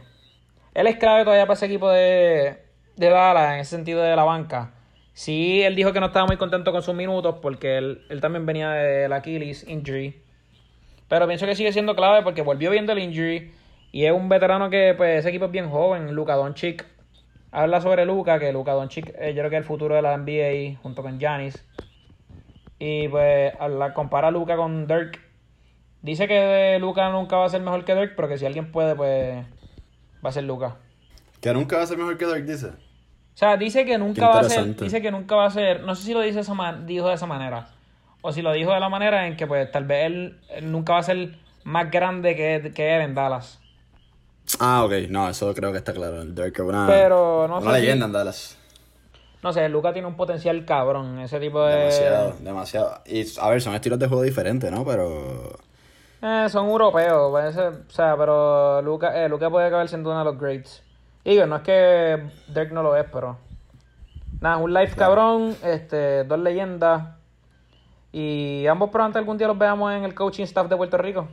[0.73, 2.64] él es clave todavía para ese equipo de,
[2.95, 4.71] de Dallas en ese sentido de la banca.
[5.13, 8.45] Sí, él dijo que no estaba muy contento con sus minutos porque él, él también
[8.45, 10.21] venía del Achilles injury.
[11.07, 13.51] Pero pienso que sigue siendo clave porque volvió viendo el injury
[13.91, 16.13] y es un veterano que, pues, ese equipo es bien joven.
[16.13, 16.85] Luka Doncic
[17.51, 20.17] habla sobre Luka, que Luka Doncic eh, yo creo que es el futuro de la
[20.17, 21.65] NBA junto con Giannis.
[22.77, 25.21] Y pues, habla, compara a Luka con Dirk.
[26.01, 28.95] Dice que Luca nunca va a ser mejor que Dirk, pero que si alguien puede,
[28.95, 29.45] pues
[30.23, 30.75] va a ser Luca.
[31.39, 32.84] Que nunca va a ser mejor que Dirk, dice.
[33.35, 35.93] O sea, dice que nunca va a ser, dice que nunca va a ser, no
[35.95, 37.67] sé si lo dice esa man- dijo de esa manera,
[38.21, 40.93] o si lo dijo de la manera en que pues tal vez él, él nunca
[40.93, 43.59] va a ser más grande que, que él en Dallas.
[44.59, 45.09] Ah, ok.
[45.09, 46.21] No, eso creo que está claro.
[46.21, 48.57] El Dirk es una, Pero no una sé si- leyenda en Dallas.
[49.43, 51.75] No sé, Luca tiene un potencial cabrón, ese tipo de...
[51.75, 53.01] Demasiado, demasiado.
[53.05, 54.83] Y, a ver, son estilos de juego diferentes, ¿no?
[54.85, 55.51] Pero...
[56.21, 60.19] Eh, son europeos, puede ser, o sea, pero Luca, eh, Luca puede acabar siendo uno
[60.19, 60.81] de los greats.
[61.25, 63.37] Digo, no es que Dirk no lo es, pero...
[64.41, 67.15] Nada, un live cabrón, este, dos leyendas.
[68.11, 71.27] Y ambos probablemente algún día los veamos en el coaching staff de Puerto Rico.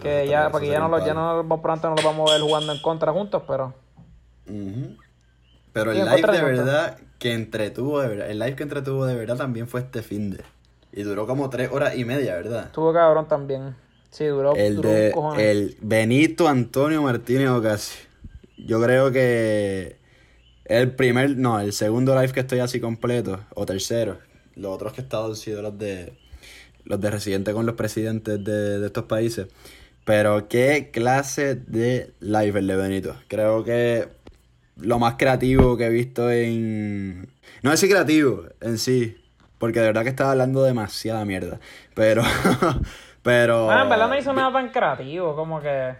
[0.00, 2.42] Que ya, porque ya no, los, ya no, los- pronto no los vamos a ver
[2.42, 3.74] jugando en contra juntos, pero...
[4.46, 4.96] Ujú.
[5.72, 6.42] Pero Sí, el live de contra.
[6.44, 8.30] verdad que entretuvo de verdad.
[8.30, 10.42] El live que entretuvo de verdad también fue este fin de.
[10.92, 12.64] Y duró como tres horas y media, ¿verdad?
[12.66, 13.76] Estuvo cabrón también.
[14.10, 18.09] Sí, duró, El duró de un el Benito Antonio Martínez Ocasio.
[18.66, 19.98] Yo creo que
[20.64, 24.18] el primer, no, el segundo live que estoy así completo, o tercero.
[24.54, 26.18] Los otros que he estado han sido los de
[26.84, 29.48] los de residente con los presidentes de, de estos países.
[30.04, 33.16] Pero qué clase de live el de Benito.
[33.28, 34.08] Creo que
[34.76, 37.28] lo más creativo que he visto en...
[37.62, 39.22] No es creativo en sí,
[39.58, 41.60] porque de verdad que estaba hablando demasiada mierda.
[41.94, 42.22] Pero...
[43.22, 43.66] pero...
[43.66, 45.94] Bueno, en verdad no hizo nada tan creativo, como que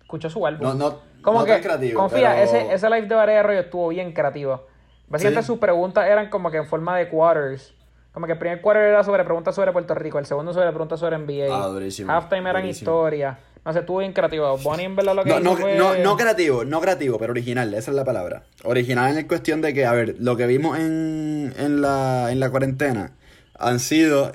[0.00, 0.66] escuchó su álbum.
[0.66, 3.60] No, no, como no que, creativo, confía, pero- ese, ese live de Barea de Arroyo
[3.60, 4.66] estuvo bien creativo.
[5.08, 5.46] Básicamente Sí.
[5.46, 7.74] sus preguntas eran como que en forma de quarters.
[8.12, 11.00] Como que el primer quarter era sobre preguntas sobre Puerto Rico, el segundo sobre preguntas
[11.00, 11.46] sobre NBA.
[11.50, 13.38] Ah, durísimo, Halftime eran historia.
[13.64, 14.58] No sé, estuvo bien creativo.
[14.58, 15.76] Bonnie en verdad lo que No, hizo no, fue...
[15.76, 18.42] no, no creativo, no creativo, pero original, esa es la palabra.
[18.64, 22.40] Original en el cuestión de que, a ver, lo que vimos en, en, la, en
[22.40, 23.12] la cuarentena
[23.58, 24.32] han sido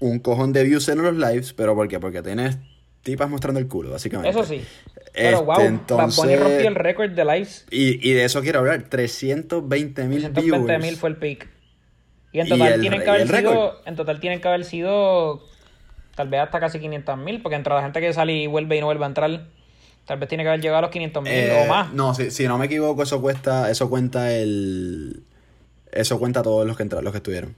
[0.00, 1.98] un cojón de views en los lives, pero ¿por qué?
[2.00, 2.58] Porque tienes
[3.02, 4.30] tipas mostrando el culo, básicamente.
[4.30, 4.64] Eso sí.
[5.12, 7.66] Pero Este, wow, Bad entonces- Bunny rompió el récord de lives.
[7.70, 10.82] Y, y de eso quiero hablar, 320 mil 120 viewers.
[10.82, 11.48] mil fue el pick.
[12.32, 14.64] Y en Y total el tienen que y haber sido, en total tienen que haber
[14.64, 15.42] sido
[16.14, 18.80] tal vez hasta casi 500 mil, porque entre la gente que sale y vuelve y
[18.80, 19.46] no vuelve a entrar,
[20.06, 21.92] tal vez tiene que haber llegado a los 500 mil Eh, o más.
[21.92, 25.24] No, si, si no me equivoco, eso cuesta, eso cuenta el...
[25.90, 27.54] Eso cuenta todos los que entraron, los que estuvieron.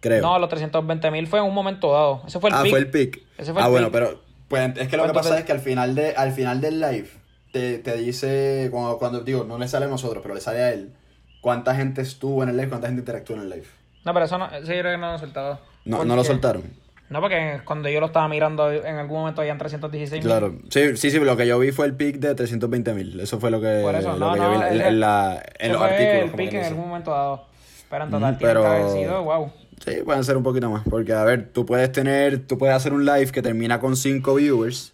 [0.00, 0.22] Creo.
[0.22, 2.22] No, los 320 mil fue en un momento dado.
[2.26, 2.70] Ese fue el ah, pick.
[2.70, 3.20] fue el pick.
[3.36, 5.60] Ese fue ah, bueno, pero pues, es que lo que ¿Cuánto pasa es que al
[5.60, 7.08] final de al final del live
[7.52, 10.72] te, te dice cuando, cuando digo, no le sale a nosotros, pero le sale a
[10.72, 10.92] él
[11.40, 13.64] cuánta gente estuvo en el live, cuánta gente interactuó en el live.
[14.04, 15.58] No, pero eso no, eso yo creo que no lo han soltado.
[15.86, 16.62] No, ¿Por no lo soltaron.
[17.08, 20.30] No, porque cuando yo lo estaba mirando en algún momento habían 316 mil.
[20.30, 20.54] Claro.
[20.70, 23.18] Sí, sí, sí, lo que yo vi fue el pick de 320 mil.
[23.18, 25.72] Eso fue lo que, Por eso, lo no, que yo vi no, en, la, en
[25.72, 26.40] los fue artículos.
[26.40, 27.46] el quien en algún momento dado.
[27.90, 29.52] Pero en total Mm, tiene que haber pero- sido, wow.
[29.84, 30.84] Sí, pueden ser un poquito más.
[30.88, 34.34] Porque, a ver, tú puedes tener, tú puedes hacer un live que termina con 5
[34.34, 34.92] viewers,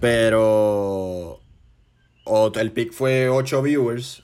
[0.00, 1.40] pero.
[2.24, 4.22] O el pick fue 8 viewers,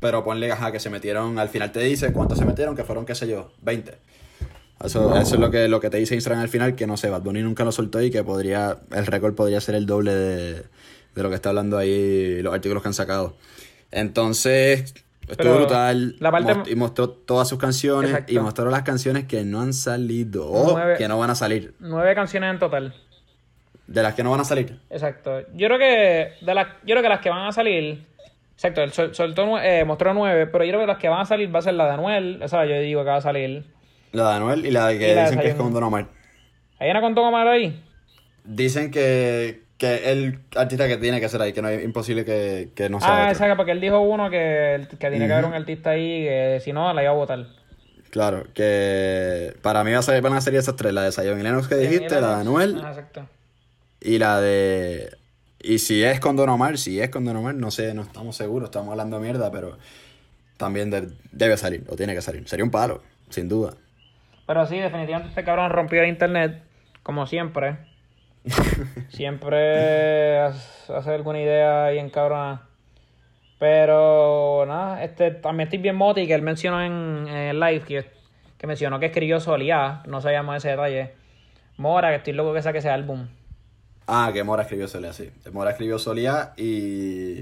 [0.00, 3.06] pero ponle, ajá, que se metieron, al final te dice cuántos se metieron, que fueron,
[3.06, 3.96] qué sé yo, 20.
[4.84, 7.10] Eso, eso es lo que, lo que te dice Instagram al final, que no sé,
[7.10, 10.54] Bad Bunny nunca lo soltó y que podría, el récord podría ser el doble de,
[11.14, 13.36] de lo que está hablando ahí los artículos que han sacado.
[13.90, 14.94] Entonces,
[15.30, 16.16] estuvo brutal.
[16.18, 18.32] la parte- most- y mostró todas sus canciones Exacto.
[18.32, 21.74] y mostró las canciones que no han salido o Nueve- que no van a salir.
[21.80, 22.94] Nueve canciones en total.
[23.86, 24.78] De las que no van a salir.
[24.90, 25.40] Exacto.
[25.54, 28.06] Yo creo que de las, yo creo que las que van a salir.
[28.54, 31.52] Exacto, sol- soltó eh, mostró nueve, pero yo creo que las que van a salir
[31.52, 32.40] va a ser la de Anuel.
[32.42, 33.64] Esa yo digo que va a salir.
[34.12, 36.06] La de Anuel y la de que la dicen que es con Don Omar.
[36.78, 37.82] ¿Hay una con Don Omar ahí?
[38.44, 42.68] Dicen que, que el artista que tiene que ser ahí, que no es imposible que,
[42.74, 43.46] que no sea Ah, otro.
[43.46, 46.72] esa, porque él dijo uno que, que tiene que haber un artista ahí que si
[46.74, 47.46] no la iba a votar.
[48.10, 51.40] Claro, que para mí va a ser, van a ser esas tres, la de Zion
[51.40, 53.26] y Lennox que dijiste, la de Anuel Ah, exacto.
[54.02, 55.16] y la de...
[55.62, 58.36] Y si es con Don Omar, si es con Don Omar, no sé, no estamos
[58.36, 59.78] seguros, estamos hablando mierda, pero
[60.58, 62.46] también de- debe salir, o tiene que salir.
[62.48, 63.74] Sería un palo, sin duda.
[64.46, 66.62] Pero sí, definitivamente este cabrón rompió el internet,
[67.02, 67.76] como siempre.
[69.10, 72.62] siempre hace alguna idea ahí en cabrona.
[73.58, 78.10] Pero nada, este también estoy bien moti que él mencionó en, en el live que,
[78.56, 81.12] que mencionó que escribió Solía, no sabíamos ese detalle.
[81.76, 83.28] Mora, que estoy loco que saque ese álbum.
[84.06, 85.30] Ah, que Mora escribió Solía, sí.
[85.52, 87.40] Mora escribió Solía y...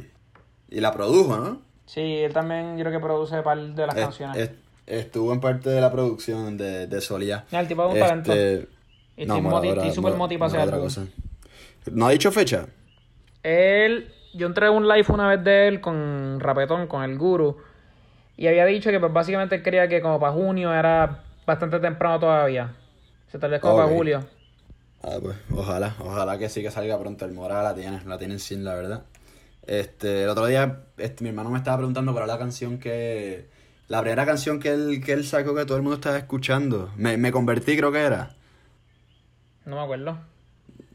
[0.70, 1.62] Y la produjo, ¿no?
[1.86, 4.36] Sí, él también yo creo que produce par de las Es- canciones.
[4.36, 4.50] es-
[4.86, 7.00] estuvo en parte de la producción de, de
[7.60, 8.32] el tipo es un talento.
[8.32, 8.77] Este, Y
[9.24, 10.86] estoy moti- estoy súper Mora- moti para Mora ese otra álbum.
[10.86, 11.06] cosa.
[11.92, 12.66] ¿No ha dicho fecha?
[13.42, 17.56] Él, yo entré un live una vez de él con Rapetón, con el Guru,
[18.36, 22.20] y había dicho que pues básicamente él quería que como para junio era bastante temprano
[22.20, 22.74] todavía.
[23.28, 24.24] O sea, tal vez como para julio.
[25.02, 27.24] Ah, pues, ojalá, ojalá que sí que salga pronto.
[27.24, 29.04] El Mora la tiene, la tienen sin, la verdad.
[29.66, 33.46] Este, el otro día, este, mi hermano me estaba preguntando cuál era la canción que.
[33.88, 36.90] La primera canción que él, que él sacó que todo el mundo estaba escuchando.
[36.96, 38.36] Me, me convertí, creo que era.
[39.68, 40.18] No me acuerdo.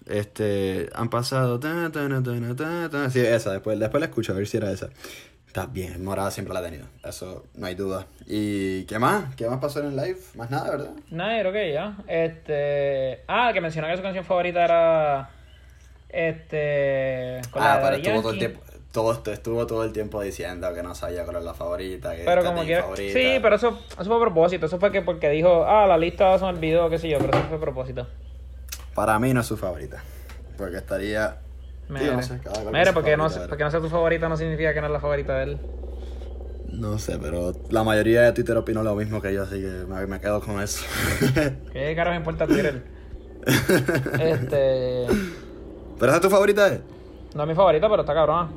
[0.08, 1.60] Este, han pasado.
[1.60, 3.10] ta, ta, ta, na, ta, ta.
[3.10, 4.90] Sí, esa, después, después la escucho, a ver si era esa.
[5.48, 8.08] Está bien, Morada siempre la ha tenido, eso no hay duda.
[8.26, 9.36] ¿Y qué más?
[9.36, 10.18] ¿Qué más pasó en el live?
[10.36, 10.92] Más nada, ¿verdad?
[11.12, 11.96] Nada, creo que ya.
[12.08, 13.22] Este.
[13.28, 15.30] Ah, que mencionó que su canción favorita era.
[16.10, 17.40] Este.
[17.52, 18.60] con Ah, pero estuvo todo el tiempo,
[18.92, 22.24] todo, esto- estuvo todo el tiempo diciendo que no sabía cuál es la favorita, que
[22.24, 22.82] Pero como quiera.
[22.84, 23.14] favorita.
[23.20, 24.66] Sí, pero eso, eso fue a propósito.
[24.66, 27.38] Eso fue que porque dijo, ah, la lista son el video, qué sé yo, pero
[27.38, 28.08] eso fue a propósito.
[28.96, 30.04] Para mí no es su favorita,
[30.58, 31.38] porque estaría...
[31.90, 33.90] Mire, Tío, no sé, cada cual con Mire, su porque, no, porque no sea tu
[33.90, 35.60] favorita no significa que no es la favorita de él.
[36.70, 40.08] No sé, pero la mayoría de Twitter opinó lo mismo que yo, así que me,
[40.08, 40.86] me quedo con eso.
[41.74, 42.84] ¿Qué carajo me importa Twitter?
[44.20, 45.06] este.
[46.00, 46.74] ¿Pero esa es tu favorita?
[46.74, 46.82] eh?
[47.36, 48.50] No es mi favorita, pero está cabrona.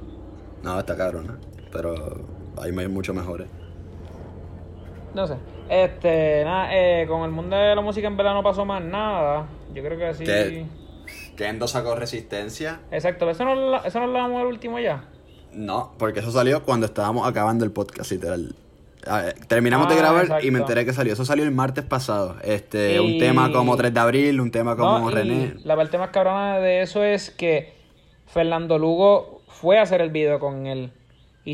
[0.63, 1.37] No, está cabrona,
[1.73, 2.27] pero
[2.63, 3.49] hay mucho mejores.
[5.17, 5.35] No sé.
[5.71, 9.47] Este, nada, eh, con el mundo de la música en verdad no pasó más nada.
[9.75, 10.25] Yo creo que sí.
[10.25, 10.67] ¿Qué?
[11.37, 12.81] Kendo sacó Resistencia.
[12.91, 15.05] Exacto, eso no, eso no lo damos al último ya.
[15.53, 18.55] No, porque eso salió cuando estábamos acabando el podcast, literal.
[19.07, 20.53] Ver, terminamos de Ah, grabar y exacto.
[20.53, 21.13] me enteré que salió.
[21.15, 22.37] Eso salió el martes pasado.
[22.43, 25.55] Este, Y- un tema como 3 de abril, un tema como No, y René.
[25.65, 27.73] La parte más cabrona de eso es que
[28.27, 30.93] Fernando Lugo fue a hacer el video con él.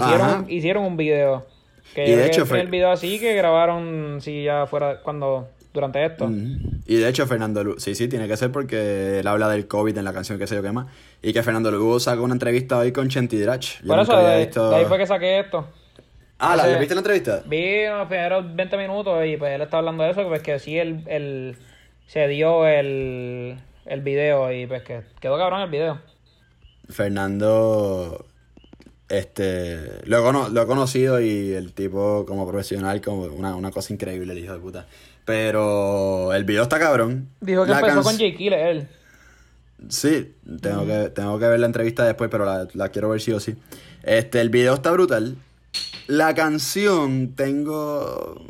[0.01, 0.15] Ajá.
[0.15, 1.47] Hicieron, hicieron un video.
[1.95, 6.05] Que Y de hecho fue- el video así que grabaron si ya fuera cuando durante
[6.05, 6.27] esto.
[6.29, 6.81] Mm.
[6.87, 9.97] Y de hecho, Fernando Lugo, sí, sí, tiene que ser porque él habla del COVID
[9.97, 10.87] en la canción que sé yo qué más.
[11.23, 13.81] Y que Fernando Lugo sacó una entrevista hoy con Chenti Drach.
[13.87, 15.67] Por eso, de, visto- de ahí fue que saqué esto.
[16.39, 17.43] Ah, ¿la viste la entrevista?
[17.47, 20.77] Vi los primeros 20 minutos y pues él está hablando de eso, pues que sí
[20.77, 21.57] el, el
[22.09, 26.01] se dio el, el video y pues que quedó cabrón el video.
[26.91, 28.27] Fernando,
[29.13, 33.71] este, lo he, cono- lo he conocido y el tipo como profesional, como una, una
[33.71, 34.87] cosa increíble, el hijo de puta.
[35.25, 37.29] Pero el video está cabrón.
[37.41, 38.89] Dijo que La empezó con Jay Killer él.
[39.89, 43.33] Sí, tengo que, tengo que ver la entrevista después, pero la, la quiero ver sí
[43.33, 43.55] o sí.
[44.03, 45.37] Este, el video está brutal.
[46.07, 48.47] La canción tengo,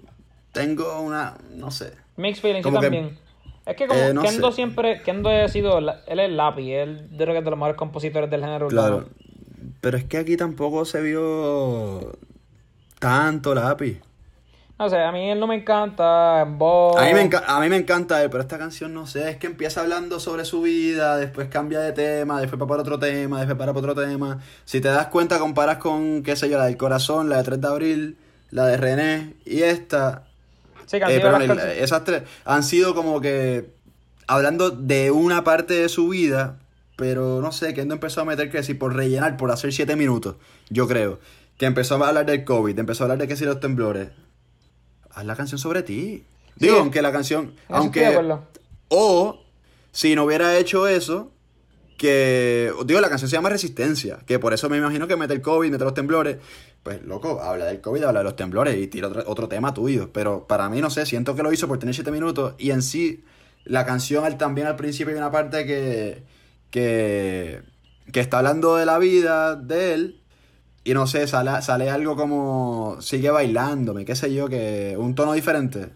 [0.52, 1.92] tengo una, no sé.
[2.16, 3.18] Mixed Feelings Como que- también.
[3.66, 4.56] es que como eh, no Kendo sé.
[4.56, 8.30] siempre, Kendo ha sido, él es lápiz, él creo que es de los mejores compositores
[8.30, 9.04] del género urbano.
[9.82, 12.16] Pero es que aquí tampoco se vio
[12.98, 14.00] tanto lápiz.
[14.78, 16.40] No sé, a mí él no me encanta.
[16.40, 16.54] A mí,
[17.14, 19.80] me enca- a mí me encanta él, pero esta canción no sé, es que empieza
[19.80, 23.72] hablando sobre su vida, después cambia de tema, después va para otro tema, después para
[23.72, 24.40] otro tema.
[24.64, 27.60] Si te das cuenta, comparas con, qué sé yo, la del corazón, la de 3
[27.60, 28.16] de abril,
[28.50, 30.24] la de René y esta.
[30.86, 33.70] Sí, que han Eh, sido perdón, las el- canciones- esas tres han sido como que
[34.26, 36.58] hablando de una parte de su vida,
[37.02, 39.96] pero no sé, que no empezó a meter que si por rellenar, por hacer siete
[39.96, 40.36] minutos,
[40.70, 41.18] yo creo.
[41.58, 44.10] Que empezó a hablar del COVID, empezó a hablar de que si los temblores.
[45.10, 46.22] Haz la canción sobre ti.
[46.54, 46.80] Digo, Sí.
[46.80, 48.06] aunque la canción, eso aunque
[48.88, 49.42] o
[49.90, 51.32] si no hubiera hecho eso,
[51.98, 55.42] que digo, la canción se llama Resistencia, que por eso me imagino que mete el
[55.42, 56.36] COVID, mete los temblores.
[56.84, 60.10] Pues loco, habla del COVID, habla de los temblores y tira otro, otro tema tuyo.
[60.12, 62.82] Pero para mí, no sé, siento que lo hizo por tener 7 minutos y en
[62.82, 63.24] sí,
[63.64, 66.22] la canción al- también al principio hay una parte que,
[66.72, 67.62] que,
[68.10, 70.20] que está hablando de la vida de él.
[70.82, 75.32] Y no sé, sale, sale algo como sigue bailándome, qué sé yo, que un tono
[75.34, 75.90] diferente.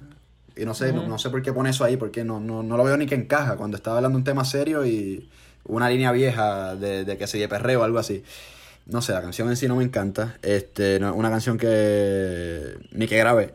[0.57, 2.77] Y no sé, no, no sé por qué pone eso ahí, porque no, no, no
[2.77, 5.29] lo veo ni que encaja cuando está hablando un tema serio y
[5.65, 8.23] una línea vieja de, de que se de perreo o algo así.
[8.87, 10.39] No sé, la canción en sí no me encanta.
[10.43, 13.55] Este, no, una canción que ni que grabé.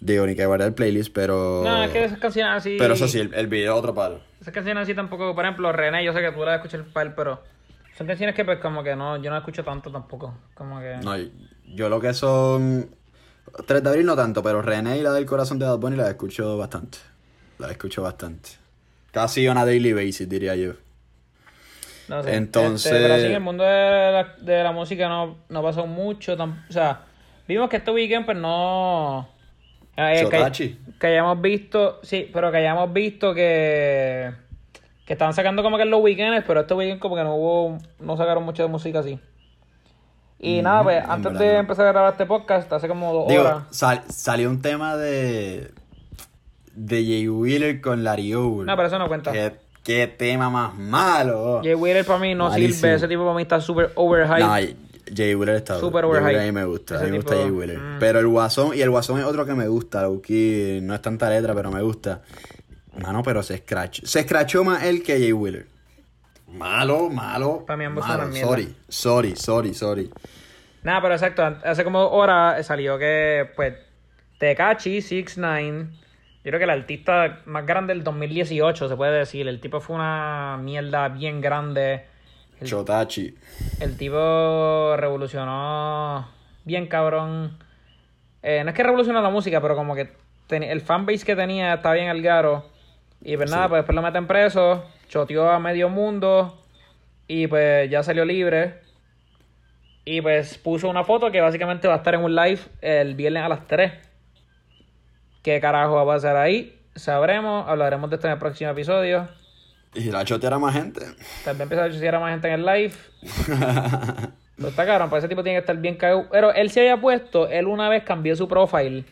[0.00, 1.62] Digo, ni que guardé el playlist, pero.
[1.64, 2.76] No, es que esas canciones así.
[2.78, 4.20] Pero eso sí, el, el video otro palo.
[4.40, 7.14] Esas canciones así tampoco, por ejemplo, René, yo sé que tú la escuchas el par,
[7.14, 7.42] pero
[7.96, 10.34] son canciones que pues como que no, yo no escucho tanto tampoco.
[10.54, 10.96] Como que.
[11.02, 11.14] No,
[11.66, 12.90] yo lo que son.
[13.66, 16.08] 3 de abril no tanto, pero René y la del corazón de Bad Bunny la
[16.10, 16.98] escucho bastante.
[17.58, 18.50] La escucho bastante.
[19.12, 20.72] Casi on a daily basis, diría yo.
[22.08, 22.36] No sé.
[22.36, 23.70] Entonces- Este, pero así en el mundo de
[24.12, 26.34] la, de la música no, no pasó mucho.
[26.34, 27.00] o sea,
[27.48, 29.28] vimos que este weekend pues no...
[29.96, 30.68] eh, Shotachi.
[30.74, 34.32] que, que hayamos visto, sí, pero que hayamos visto que...
[35.06, 37.78] Que estaban sacando como que en los weekends, pero este weekend como que no hubo...
[38.00, 39.18] No sacaron mucho de música así.
[40.38, 43.28] Y Mm, nada, pues antes verdad de empezar a grabar este podcast, hace como dos
[43.28, 43.64] Digo, horas...
[43.70, 45.70] sal- salió un tema de.
[46.74, 48.66] de Jay Wheeler con Larry Over.
[48.66, 49.32] No, pero eso no cuenta.
[49.32, 51.60] ¿Qué, qué tema más malo.
[51.62, 52.80] Jay Wheeler para mí no Malísimo.
[52.80, 54.40] sirve, ese tipo para mí está súper overhyped.
[54.44, 54.76] No,
[55.14, 57.36] Jay Wheeler está Super Jay Wheeler a mí me gusta, a Ese mí me gusta
[57.36, 57.78] Jay Wheeler.
[57.78, 57.98] mm.
[58.00, 61.30] Pero el Guasón, y el Guasón es otro que me gusta, Loki, no es tanta
[61.30, 62.22] letra, pero me gusta.
[63.00, 64.06] Mano, pero se escrachó.
[64.06, 65.66] Se escrachó más él que Jay Wheeler.
[66.48, 67.64] Malo, malo.
[67.66, 68.32] Para mí ambos malo.
[68.32, 70.10] Sorry, sorry, sorry, sorry.
[70.82, 73.74] Nada, pero exacto, hace como hora salió que, pues,
[74.38, 75.88] Tekachi 69,
[76.44, 79.48] yo creo que el artista más grande del 2018, se puede decir.
[79.48, 82.04] El tipo fue una mierda bien grande.
[82.60, 83.34] El, Chotachi.
[83.80, 86.28] el tipo revolucionó
[86.64, 87.58] bien cabrón.
[88.42, 90.10] Eh, no es que revolucionó la música, pero como que
[90.46, 92.64] ten- el fanbase que tenía estaba bien al garo.
[93.22, 93.56] Y pues Sí.
[93.56, 96.62] nada, pues después lo meten preso, choteó a medio mundo
[97.28, 98.80] y pues ya salió libre.
[100.04, 103.42] Y pues puso una foto que básicamente va a estar en un live el viernes
[103.42, 103.92] a las 3.
[105.42, 106.78] ¿Qué carajo va a pasar ahí?
[106.94, 109.28] Sabremos, hablaremos de esto en el próximo episodio.
[109.96, 111.00] Y la choteara más gente.
[111.00, 112.92] Vez empieza a chusear a más gente en el live.
[114.56, 116.26] Pero está cabrón, para ese tipo tiene que estar bien cagado.
[116.30, 119.04] Pero él se había puesto, él una vez cambió su profile.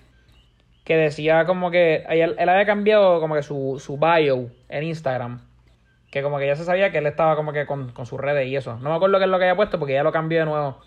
[0.85, 2.05] Que decía como que.
[2.09, 5.41] Él, él había cambiado como que su, su bio en Instagram.
[6.11, 8.47] Que como que ya se sabía que él estaba como que con, con sus redes
[8.47, 8.77] y eso.
[8.79, 10.79] No me acuerdo qué es lo que había puesto porque ya lo cambió de nuevo.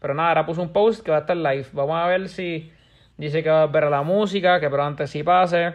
[0.00, 1.66] Pero nada, ahora puso un post que va a estar live.
[1.72, 2.72] Vamos a ver si
[3.16, 5.74] dice que va a ver a la música, que probablemente sí pase.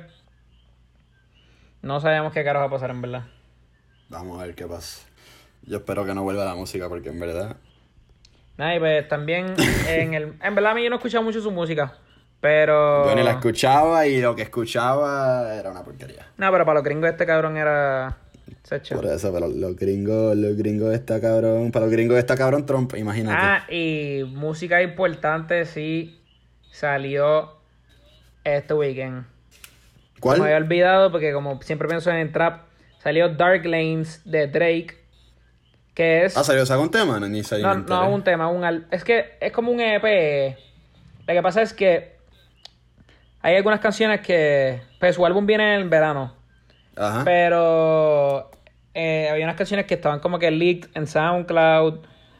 [1.81, 3.23] No sabemos qué carajo va a pasar en verdad.
[4.09, 5.07] Vamos a ver qué pasa.
[5.63, 7.57] Yo espero que no vuelva la música porque en verdad.
[8.57, 9.55] Nada, y pues también
[9.87, 10.33] en el...
[10.41, 11.93] En verdad a mí yo no he escuchado mucho su música.
[12.41, 13.07] Pero...
[13.07, 16.27] Yo ni la escuchaba y lo que escuchaba era una porquería.
[16.37, 18.17] No, pero para los gringos este cabrón era...
[18.63, 18.95] Secho.
[18.95, 21.71] Por eso, pero los gringos, los gringos está cabrón.
[21.71, 23.37] Para los gringos está cabrón Trump, imagínate.
[23.39, 26.19] Ah, y música importante sí
[26.71, 27.57] salió
[28.43, 29.25] este weekend.
[30.19, 30.39] ¿Cuál?
[30.39, 32.63] Me había olvidado porque como siempre pienso en trap,
[32.99, 34.95] salió Dark Lanes de Drake.
[35.95, 36.37] Que es...
[36.37, 37.41] Ah, salió, sacó un tema, no, ni.
[37.61, 40.55] No, no un tema, un al- es que es como un EP.
[41.27, 42.15] Lo que pasa es que
[43.41, 46.35] hay algunas canciones que pues su álbum viene en el verano,
[46.95, 47.23] Ajá.
[47.25, 48.49] pero
[48.93, 51.99] eh, había unas canciones que estaban como que leaked en SoundCloud.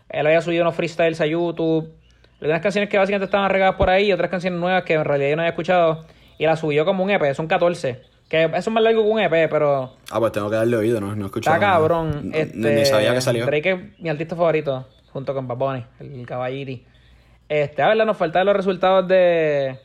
[0.09, 1.93] Él había subido unos freestyles a YouTube.
[2.41, 5.35] Algunas canciones que básicamente estaban regadas por ahí, otras canciones nuevas que en realidad yo
[5.35, 6.05] no había escuchado
[6.37, 8.01] y las subió como un EP, son 14.
[8.29, 11.01] Que eso es más largo que un EP, pero Ah, pues tengo que darle oído,
[11.01, 11.55] no, no he escuchado.
[11.55, 12.29] Está cabrón.
[12.29, 13.45] No- este, Ni sabía que salió.
[13.45, 16.85] Drake es mi artista favorito, junto con Bunny, el caballiti.
[17.49, 19.79] Este, a ver, nos faltan los resultados de.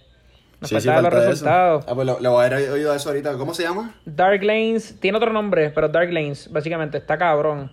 [0.61, 1.30] Nos Sí, sí, faltaban falta los eso.
[1.30, 1.84] resultados.
[1.88, 3.36] Ah, pues lo- le voy a haber oído eso ahorita.
[3.38, 3.95] ¿Cómo se llama?
[4.05, 7.72] Dark Lanes, tiene otro nombre, pero Dark Lanes, básicamente, está cabrón.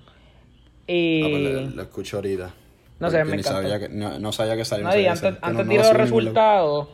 [0.87, 1.21] Y.
[1.23, 2.53] Ah, pues lo, lo escucho ahorita.
[2.99, 3.51] No sé, me encanta.
[3.61, 4.85] sabía que, no, no sabía que salió.
[4.85, 6.87] no No, y antes, antes no- a los resultados,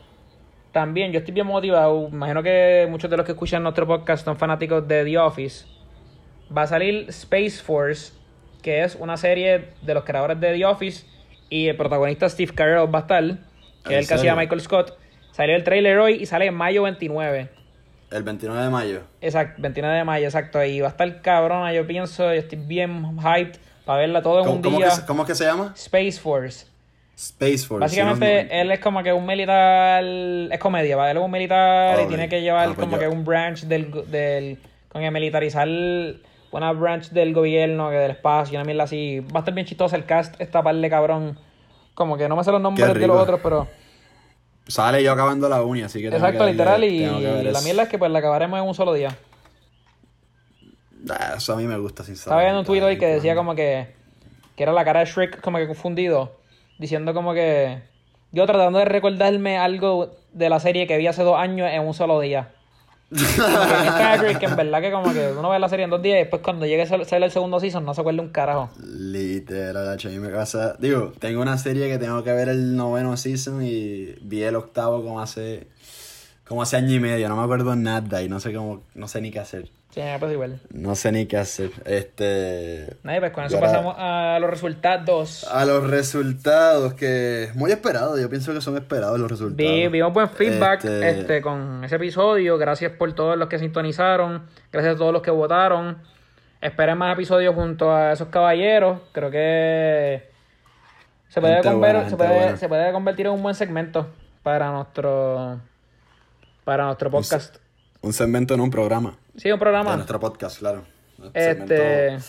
[0.78, 2.08] también yo estoy bien motivado.
[2.12, 5.66] Imagino que muchos de los que escuchan nuestro podcast son fanáticos de The Office.
[6.56, 8.14] Va a salir Space Force,
[8.62, 11.08] que es una serie de los creadores de The Office.
[11.50, 14.36] Y el protagonista Steve Carell va a estar, que ¿En es el que hacía?
[14.36, 14.96] Michael Scott.
[15.32, 17.50] Salió el trailer hoy y sale en mayo 29.
[18.12, 19.02] El 29 de mayo.
[19.20, 20.64] Exacto, 29 de mayo, exacto.
[20.64, 22.24] Y va a estar cabrona, yo pienso.
[22.26, 24.90] Yo estoy bien hyped para verla todo en ¿Cómo, un cómo día.
[24.90, 25.74] que, cómo que se llama?
[25.76, 26.68] Space Force.
[27.18, 27.80] Space Force.
[27.82, 30.04] Básicamente, no- él es como que un militar.
[30.04, 31.12] Es comedia, ¿vale?
[31.12, 33.64] Él es un militar y tiene que llevar Ah, pues como yo- que un branch
[33.64, 33.92] del.
[34.12, 34.60] del
[34.90, 35.68] con que militarizar
[36.52, 39.20] una branch del gobierno, que del espacio, una mierda así.
[39.20, 41.40] Va a estar bien chistoso el cast, esta par de cabrón.
[41.96, 43.68] Como que no me sé los nombres de los otros, pero.
[44.68, 46.08] Sale yo acabando la uni, así que.
[46.10, 47.44] Exacto, que darle- literal.
[47.44, 49.16] Y la mierda es que pues la acabaremos en un solo día.
[51.10, 52.46] Ah, Eso a mí me gusta, Estaba sinceramente.
[52.46, 53.88] viendo un tweet hoy que decía como que,
[54.56, 56.36] que era la cara de Shrek como que confundido,
[56.80, 57.82] diciendo como que
[58.32, 61.94] yo tratando de recordarme algo de la serie que vi hace dos años en un
[61.94, 62.52] solo día.
[63.10, 66.16] Que Shrek, que en verdad que como que uno ve la serie en dos días
[66.16, 68.70] y después cuando llegue a salir el segundo season no se acuerda un carajo.
[68.84, 70.76] Literal, a mí me pasa.
[70.80, 75.04] Digo, tengo una serie que tengo que ver el noveno season y vi el octavo
[75.04, 75.68] como hace.
[76.46, 77.30] como hace año y medio.
[77.30, 78.82] No me acuerdo nada y no sé cómo.
[78.94, 79.70] no sé ni qué hacer.
[79.90, 80.60] Sí, pues igual.
[80.72, 81.72] No sé ni qué hacer.
[81.86, 82.98] Este.
[83.04, 85.44] Nadie, pues con eso ahora- pasamos a los resultados.
[85.46, 87.50] A los resultados que.
[87.56, 89.58] Muy esperados, yo pienso que son esperados los resultados.
[89.58, 92.58] Vi, vimos buen feedback Este, este, con ese episodio.
[92.58, 94.46] Gracias por todos los que sintonizaron.
[94.72, 95.98] Gracias a todos los que votaron.
[96.62, 99.00] Esperen más episodios junto a esos caballeros.
[99.14, 100.30] Creo que
[101.30, 104.08] se puede, buena, se, puede, se puede convertir en un buen segmento
[104.44, 105.60] para nuestro
[106.64, 107.58] para nuestro podcast.
[108.02, 109.18] Un segmento en un programa.
[109.36, 109.96] Sí, un De programa.
[109.96, 110.84] nuestro podcast, claro.
[111.34, 112.24] Este, Segmento-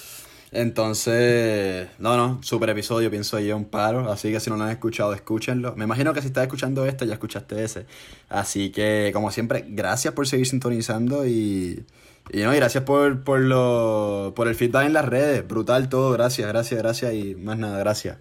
[0.51, 4.11] Entonces, no, no, super episodio, pienso yo, un paro.
[4.11, 5.75] Así que si no lo han escuchado, escúchenlo.
[5.77, 7.85] Me imagino que si estás escuchando este, ya escuchaste ese.
[8.31, 11.85] Así que, como siempre, gracias por seguir sintonizando y,
[12.33, 15.47] y, no, y gracias por, por, lo, por el feedback en las redes.
[15.47, 18.16] Brutal todo, gracias, gracias, gracias y más nada, gracias.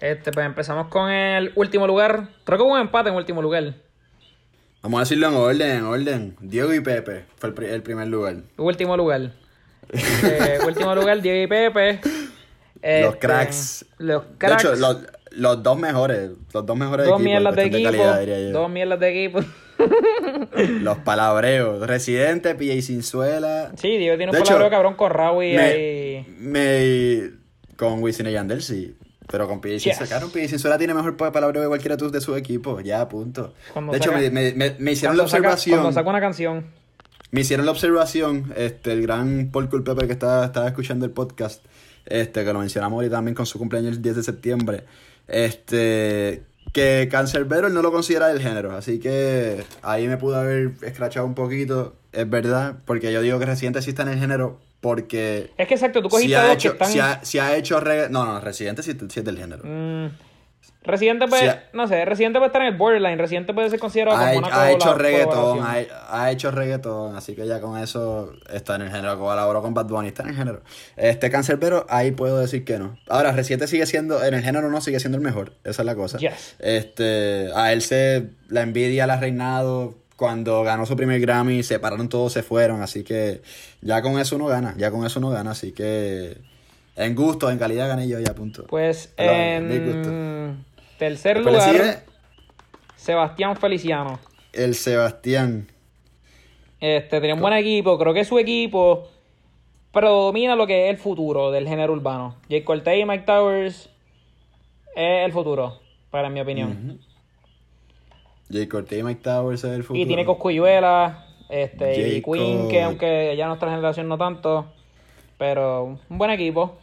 [0.00, 2.28] este, pues empezamos con el último lugar.
[2.44, 3.74] Creo que hubo un empate en último lugar.
[4.82, 6.36] Vamos a decirlo en orden, en orden.
[6.40, 8.36] Diego y Pepe fue el, pri- el primer lugar.
[8.56, 9.32] Último lugar.
[9.92, 12.00] Eh, último lugar, Diego y Pepe.
[12.02, 12.14] los
[12.82, 13.84] Este, cracks.
[13.98, 14.62] Los cracks.
[14.62, 14.98] De hecho, los,
[15.32, 16.30] los dos mejores.
[16.54, 17.56] Los dos mejores dos equipos.
[17.56, 17.84] de equipo.
[17.84, 18.50] calidad, diría yo.
[18.52, 19.40] dos mierdas de equipo.
[20.82, 21.86] Los palabreos.
[21.86, 23.72] Residente, PJ Sinzuela.
[23.76, 26.26] Sí, Diego tiene un De hecho, palabreo cabrón con Rawi me, ahí.
[26.38, 27.30] me-
[27.76, 28.94] con Wisin y Yandel, sí.
[29.30, 29.98] Pero con PJ Yes.
[30.08, 32.80] Claro, PJ Sinzuela tiene mejor pa- palabreo que cualquiera de tus- de su equipo.
[32.80, 33.54] Ya, punto.
[33.72, 35.78] Cuando de hecho, saca- me, me- me- me hicieron la Cuando saca, observación.
[35.80, 36.64] cuando saca una canción.
[37.32, 41.64] Me hicieron la observación, este, el gran Paul Culpeper que estaba, estaba escuchando el podcast,
[42.06, 44.84] este, que lo mencionamos ahorita también con su cumpleaños el 10 de septiembre,
[45.28, 50.72] este, que Cancerbero él no lo considera del género, así que ahí me pudo haber
[50.82, 54.58] escrachado un poquito, es verdad, porque yo digo que Residente sí está en el género
[54.80, 56.88] porque Es que exacto, tú si cogiste ha, dos hecho, que están.
[56.92, 58.08] si, ha, si ha hecho reggae...
[58.08, 59.62] No, no, Residente sí, sí es del género.
[59.64, 60.08] Mm,
[60.82, 64.16] Residente puede, ha- no sé, Residente puede estar en el borderline, Residente puede ser considerado
[64.16, 65.76] Ha, como una ha hecho reggaetón, ha,
[66.08, 69.18] ha hecho reggaetón, así que ya con eso está en el género.
[69.18, 70.62] Colaboró con Bad Bunny, está en el género.
[70.96, 72.96] Este Cancerbero, ahí puedo decir que no.
[73.10, 75.94] Ahora, Reciente sigue siendo, en el género no sigue siendo el mejor, esa es la
[75.94, 76.16] cosa.
[76.16, 76.56] Yes.
[76.58, 79.98] Este, a él se, la envidia la ha reinado.
[80.20, 83.40] Cuando ganó su primer Grammy, se pararon todos, se fueron, así que
[83.80, 86.36] ya con eso uno gana, ya con eso uno gana, así que
[86.94, 88.66] en gusto, en calidad gané yo ya, punto.
[88.66, 90.64] Pues Perdón, en
[90.98, 91.98] tercer Después lugar, sigue
[92.96, 94.20] Sebastián Feliciano.
[94.52, 95.68] el Sebastián.
[96.80, 99.08] Este, tenía un buen equipo, creo que su equipo
[99.90, 102.36] predomina lo que es el futuro del género urbano.
[102.50, 103.88] Jake Cortez y Mike Towers
[104.94, 107.00] es el futuro, para mi opinión.
[108.50, 110.00] Jay Cortez y Mike Towers es el futuro.
[110.00, 112.22] Y tiene Coscuyuela, este, y.
[112.22, 114.66] Queen, que aunque ya nuestra generación no tanto,
[115.38, 116.78] pero un buen equipo.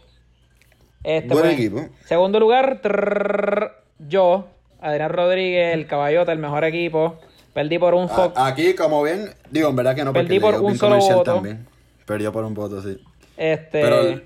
[1.04, 1.86] Este, Buen pues, equipo.
[2.06, 4.48] Segundo lugar, trrr, yo,
[4.82, 7.18] Adrián Rodríguez, el caballota, el mejor equipo.
[7.54, 8.34] Perdí por un foco.
[8.40, 11.24] Aquí, como ven, digo, en verdad que no, Perdí por un solo voto.
[11.24, 11.66] también.
[12.06, 13.00] Perdió por un voto, sí.
[13.38, 14.22] Este, Pero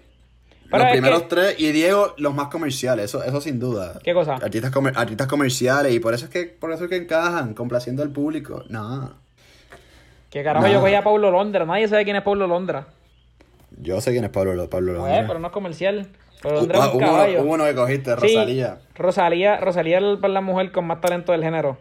[0.72, 4.00] pero los primeros que- tres y Diego los más comerciales, eso, eso sin duda.
[4.04, 4.36] ¿Qué cosa?
[4.36, 8.02] Artistas, comer- artistas comerciales y por eso es que por eso es que encajan, complaciendo
[8.04, 8.64] al público.
[8.70, 9.14] No.
[10.30, 10.72] Que carajo No.
[10.74, 11.66] yo cogía a Pablo Londra.
[11.66, 12.88] Nadie sabe quién es Pablo Londra.
[13.82, 15.28] Yo sé quién es Pablo, Pablo Pues, Londra.
[15.28, 16.08] pero no es comercial.
[16.42, 17.42] Pablo Uh, Londra es ah, un hubo, uno, caballo.
[17.44, 18.78] hubo uno que cogiste, Sí, Rosalía.
[18.96, 21.78] Rosalía, Rosalía es la mujer con más talento del género.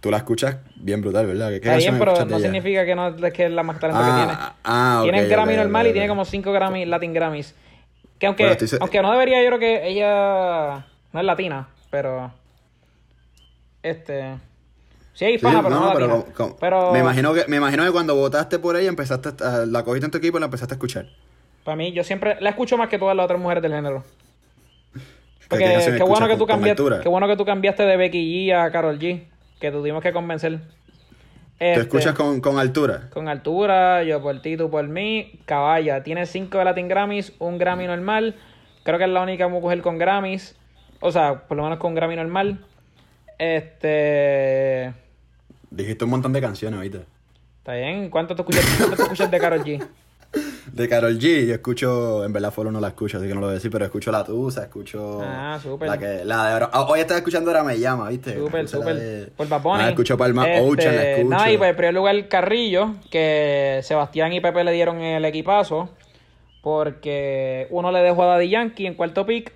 [0.00, 1.48] Tú la escuchas bien brutal, ¿verdad?
[1.48, 2.38] ¿Qué, Está bien, pero no ella?
[2.38, 4.32] significa que no es que es la más talento que tiene.
[4.32, 7.54] Ah, ah, ok, tiene el Grammy normal y tiene como 5 Grammy, Latin Grammys.
[8.18, 11.68] Que aunque, Bueno, estoy se- aunque no debería, yo creo que ella no es latina,
[11.90, 12.32] pero.
[13.82, 14.34] Este.
[15.12, 16.34] Sí, es Sí, hispana, pero no, no, pero, latina.
[16.36, 19.82] como- Pero me imagino que me imagino que cuando votaste por ella empezaste a- la
[19.84, 21.06] cogiste en tu equipo y la empezaste a escuchar.
[21.64, 24.04] para mí, yo siempre la escucho más que todas las otras mujeres del género.
[24.92, 25.00] ¿Qué
[25.48, 28.70] Porque qué bueno que tú cambiaste, qué bueno que tú cambiaste de Becky G a
[28.70, 29.24] Carol G,
[29.60, 30.60] que tuvimos que convencer.
[31.58, 33.08] ¿Te Este, escuchas con, con altura?
[33.10, 35.40] Con altura, yo por ti, tú por mí.
[35.46, 38.34] Caballa, tiene 5 de Latin Grammys, un Grammy normal.
[38.82, 40.54] Creo que es la única mujer con Grammys.
[41.00, 42.64] O sea, por lo menos con Grammy normal.
[43.38, 44.92] Este.
[45.70, 46.98] Dijiste un montón de canciones ahorita.
[47.58, 48.10] Está bien.
[48.10, 49.86] ¿Cuánto te escuchas, cuánto te escuchas de Carol G?
[50.72, 53.46] De Carol G, yo escucho, en verdad Follow no la escucho, así que no lo
[53.46, 55.22] voy a decir, pero escucho La Tusa, escucho...
[55.22, 55.88] Ah, súper.
[55.88, 58.34] La que, la de ahora, hoy estaba escuchando Ahora Me Llama, ¿viste?
[58.34, 59.32] Súper, la súper.
[59.36, 59.82] Por Bunny.
[59.82, 61.28] Ah, escucho Palma Este, Ocean, la escucho.
[61.30, 65.88] Nada, y pues en primer lugar Carrillo, que Sebastián y Pepe le dieron el equipazo.
[66.62, 69.52] Porque uno le dejó a Daddy Yankee en cuarto pick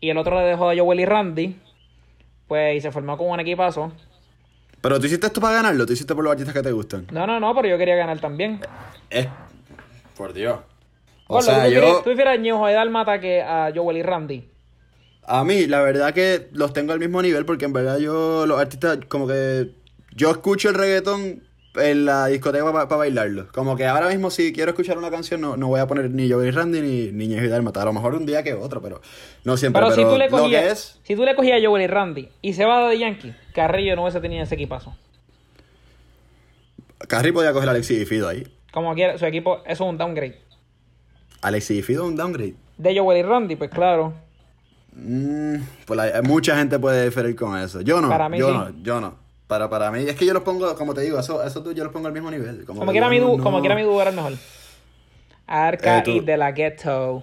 [0.00, 1.60] y el otro le dejó a Joel y Randy.
[2.48, 3.92] Pues y se formó con un equipazo.
[4.80, 7.06] Pero tú hiciste esto para ganarlo, tú hiciste por los artistas que te gustan.
[7.12, 8.60] No, no, no, pero yo quería ganar también.
[9.10, 9.28] Es...
[10.16, 10.58] Por Dios.
[11.28, 11.80] O sea, ¿tú, yo...
[11.80, 14.48] prefieres- tú prefieres a Ñejo de Dálmata que a Joel y Randy?
[15.24, 18.60] A mí, la verdad que los tengo al mismo nivel porque en verdad yo, los
[18.60, 19.72] artistas, como que
[20.14, 21.42] yo escucho el reggaetón
[21.74, 23.48] en la discoteca para bailarlo.
[23.52, 26.30] Como que ahora mismo si quiero escuchar una canción no, no voy a poner ni
[26.30, 27.82] Joey Randy ni, ni Ñejo y Dálmata.
[27.82, 29.02] A lo mejor un día que otro, pero
[29.44, 29.82] no siempre.
[29.82, 32.28] Pero, Pero, si tú le cogías, es, si tú le cogías a Joel y Randy
[32.40, 34.96] y se va a Daddy Yankee, Carrillo no hubiese tenido ese equipazo.
[37.08, 38.46] Carrie podía coger a Alexis y Fido ahí.
[38.76, 40.36] Como quiera, su equipo, eso es un downgrade.
[41.40, 42.52] Alexis y Fido es un downgrade.
[42.76, 44.12] De Joel y Randy, pues claro.
[44.92, 45.56] Mm,
[45.86, 47.80] pues la- mucha gente puede diferir con eso.
[47.80, 48.52] Yo no, Para mí yo sí.
[48.54, 49.14] no, yo no.
[49.46, 51.84] Para, para mí, es que yo los pongo, como te digo, esos eso tú yo
[51.84, 52.66] los pongo al mismo nivel.
[52.66, 54.32] Como, quiera, mi no- no- como quiera mi dúo era el mejor.
[55.46, 57.22] Arca Eh, y de la Ghetto.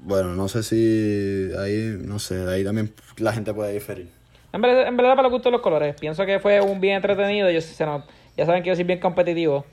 [0.00, 4.08] Bueno, no sé si ahí, no sé, ahí también la gente puede diferir.
[4.52, 5.94] En verdad, en verdad para los gustos de los colores.
[6.00, 7.48] Pienso que fue un bien entretenido.
[7.48, 8.02] Yo, se nos-
[8.36, 9.64] ya saben que yo soy bien competitivo.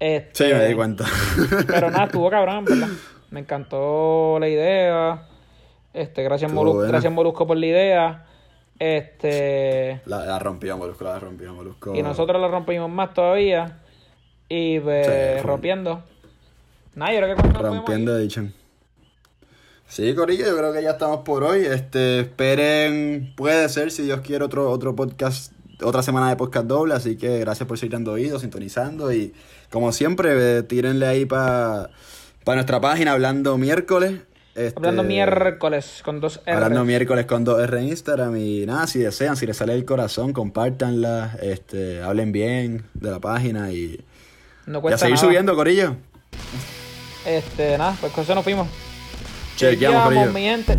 [0.00, 1.04] Este, Sí, me di cuenta.
[1.66, 2.88] Pero nada, estuvo cabrón, ¿verdad?
[3.30, 5.26] Me encantó la idea.
[5.92, 6.88] Este, gracias, Estuvo Molu- buena.
[6.92, 8.26] gracias Molusco por la idea.
[8.78, 10.00] Este.
[10.06, 11.94] La, la rompió Molusco, la rompió Molusco.
[11.94, 13.78] Y nosotros lo rompimos más todavía.
[14.48, 16.02] Y pues, Sí, fue- rompiendo.
[16.94, 18.52] Nada, yo creo que Rompiendo Edition.
[19.86, 21.64] Sí, Corillo, yo creo que ya estamos por hoy.
[21.64, 25.52] Este, esperen, puede ser, si Dios quiere, otro, otro podcast,
[25.82, 26.94] otra semana de podcast doble.
[26.94, 29.12] Así que gracias por seguir dando oídos, sintonizando.
[29.12, 29.32] Y
[29.70, 31.90] como siempre, eh, tírenle ahí para
[32.46, 34.20] nuestra página hablando miércoles.
[34.54, 36.56] Este, Hablando miércoles con dos R.
[36.56, 40.32] Hablando miércoles con 2R en Instagram y nada, si desean, si les sale el corazón,
[40.32, 44.04] compártanla, este, hablen bien de la página y,
[44.66, 45.26] No y a cuesta seguir nada.
[45.28, 45.94] subiendo, Corillo.
[47.24, 48.66] Este, nada, pues con eso nos fuimos.
[49.56, 50.32] Chequeamos, Corillo.
[50.32, 50.76] mi gente.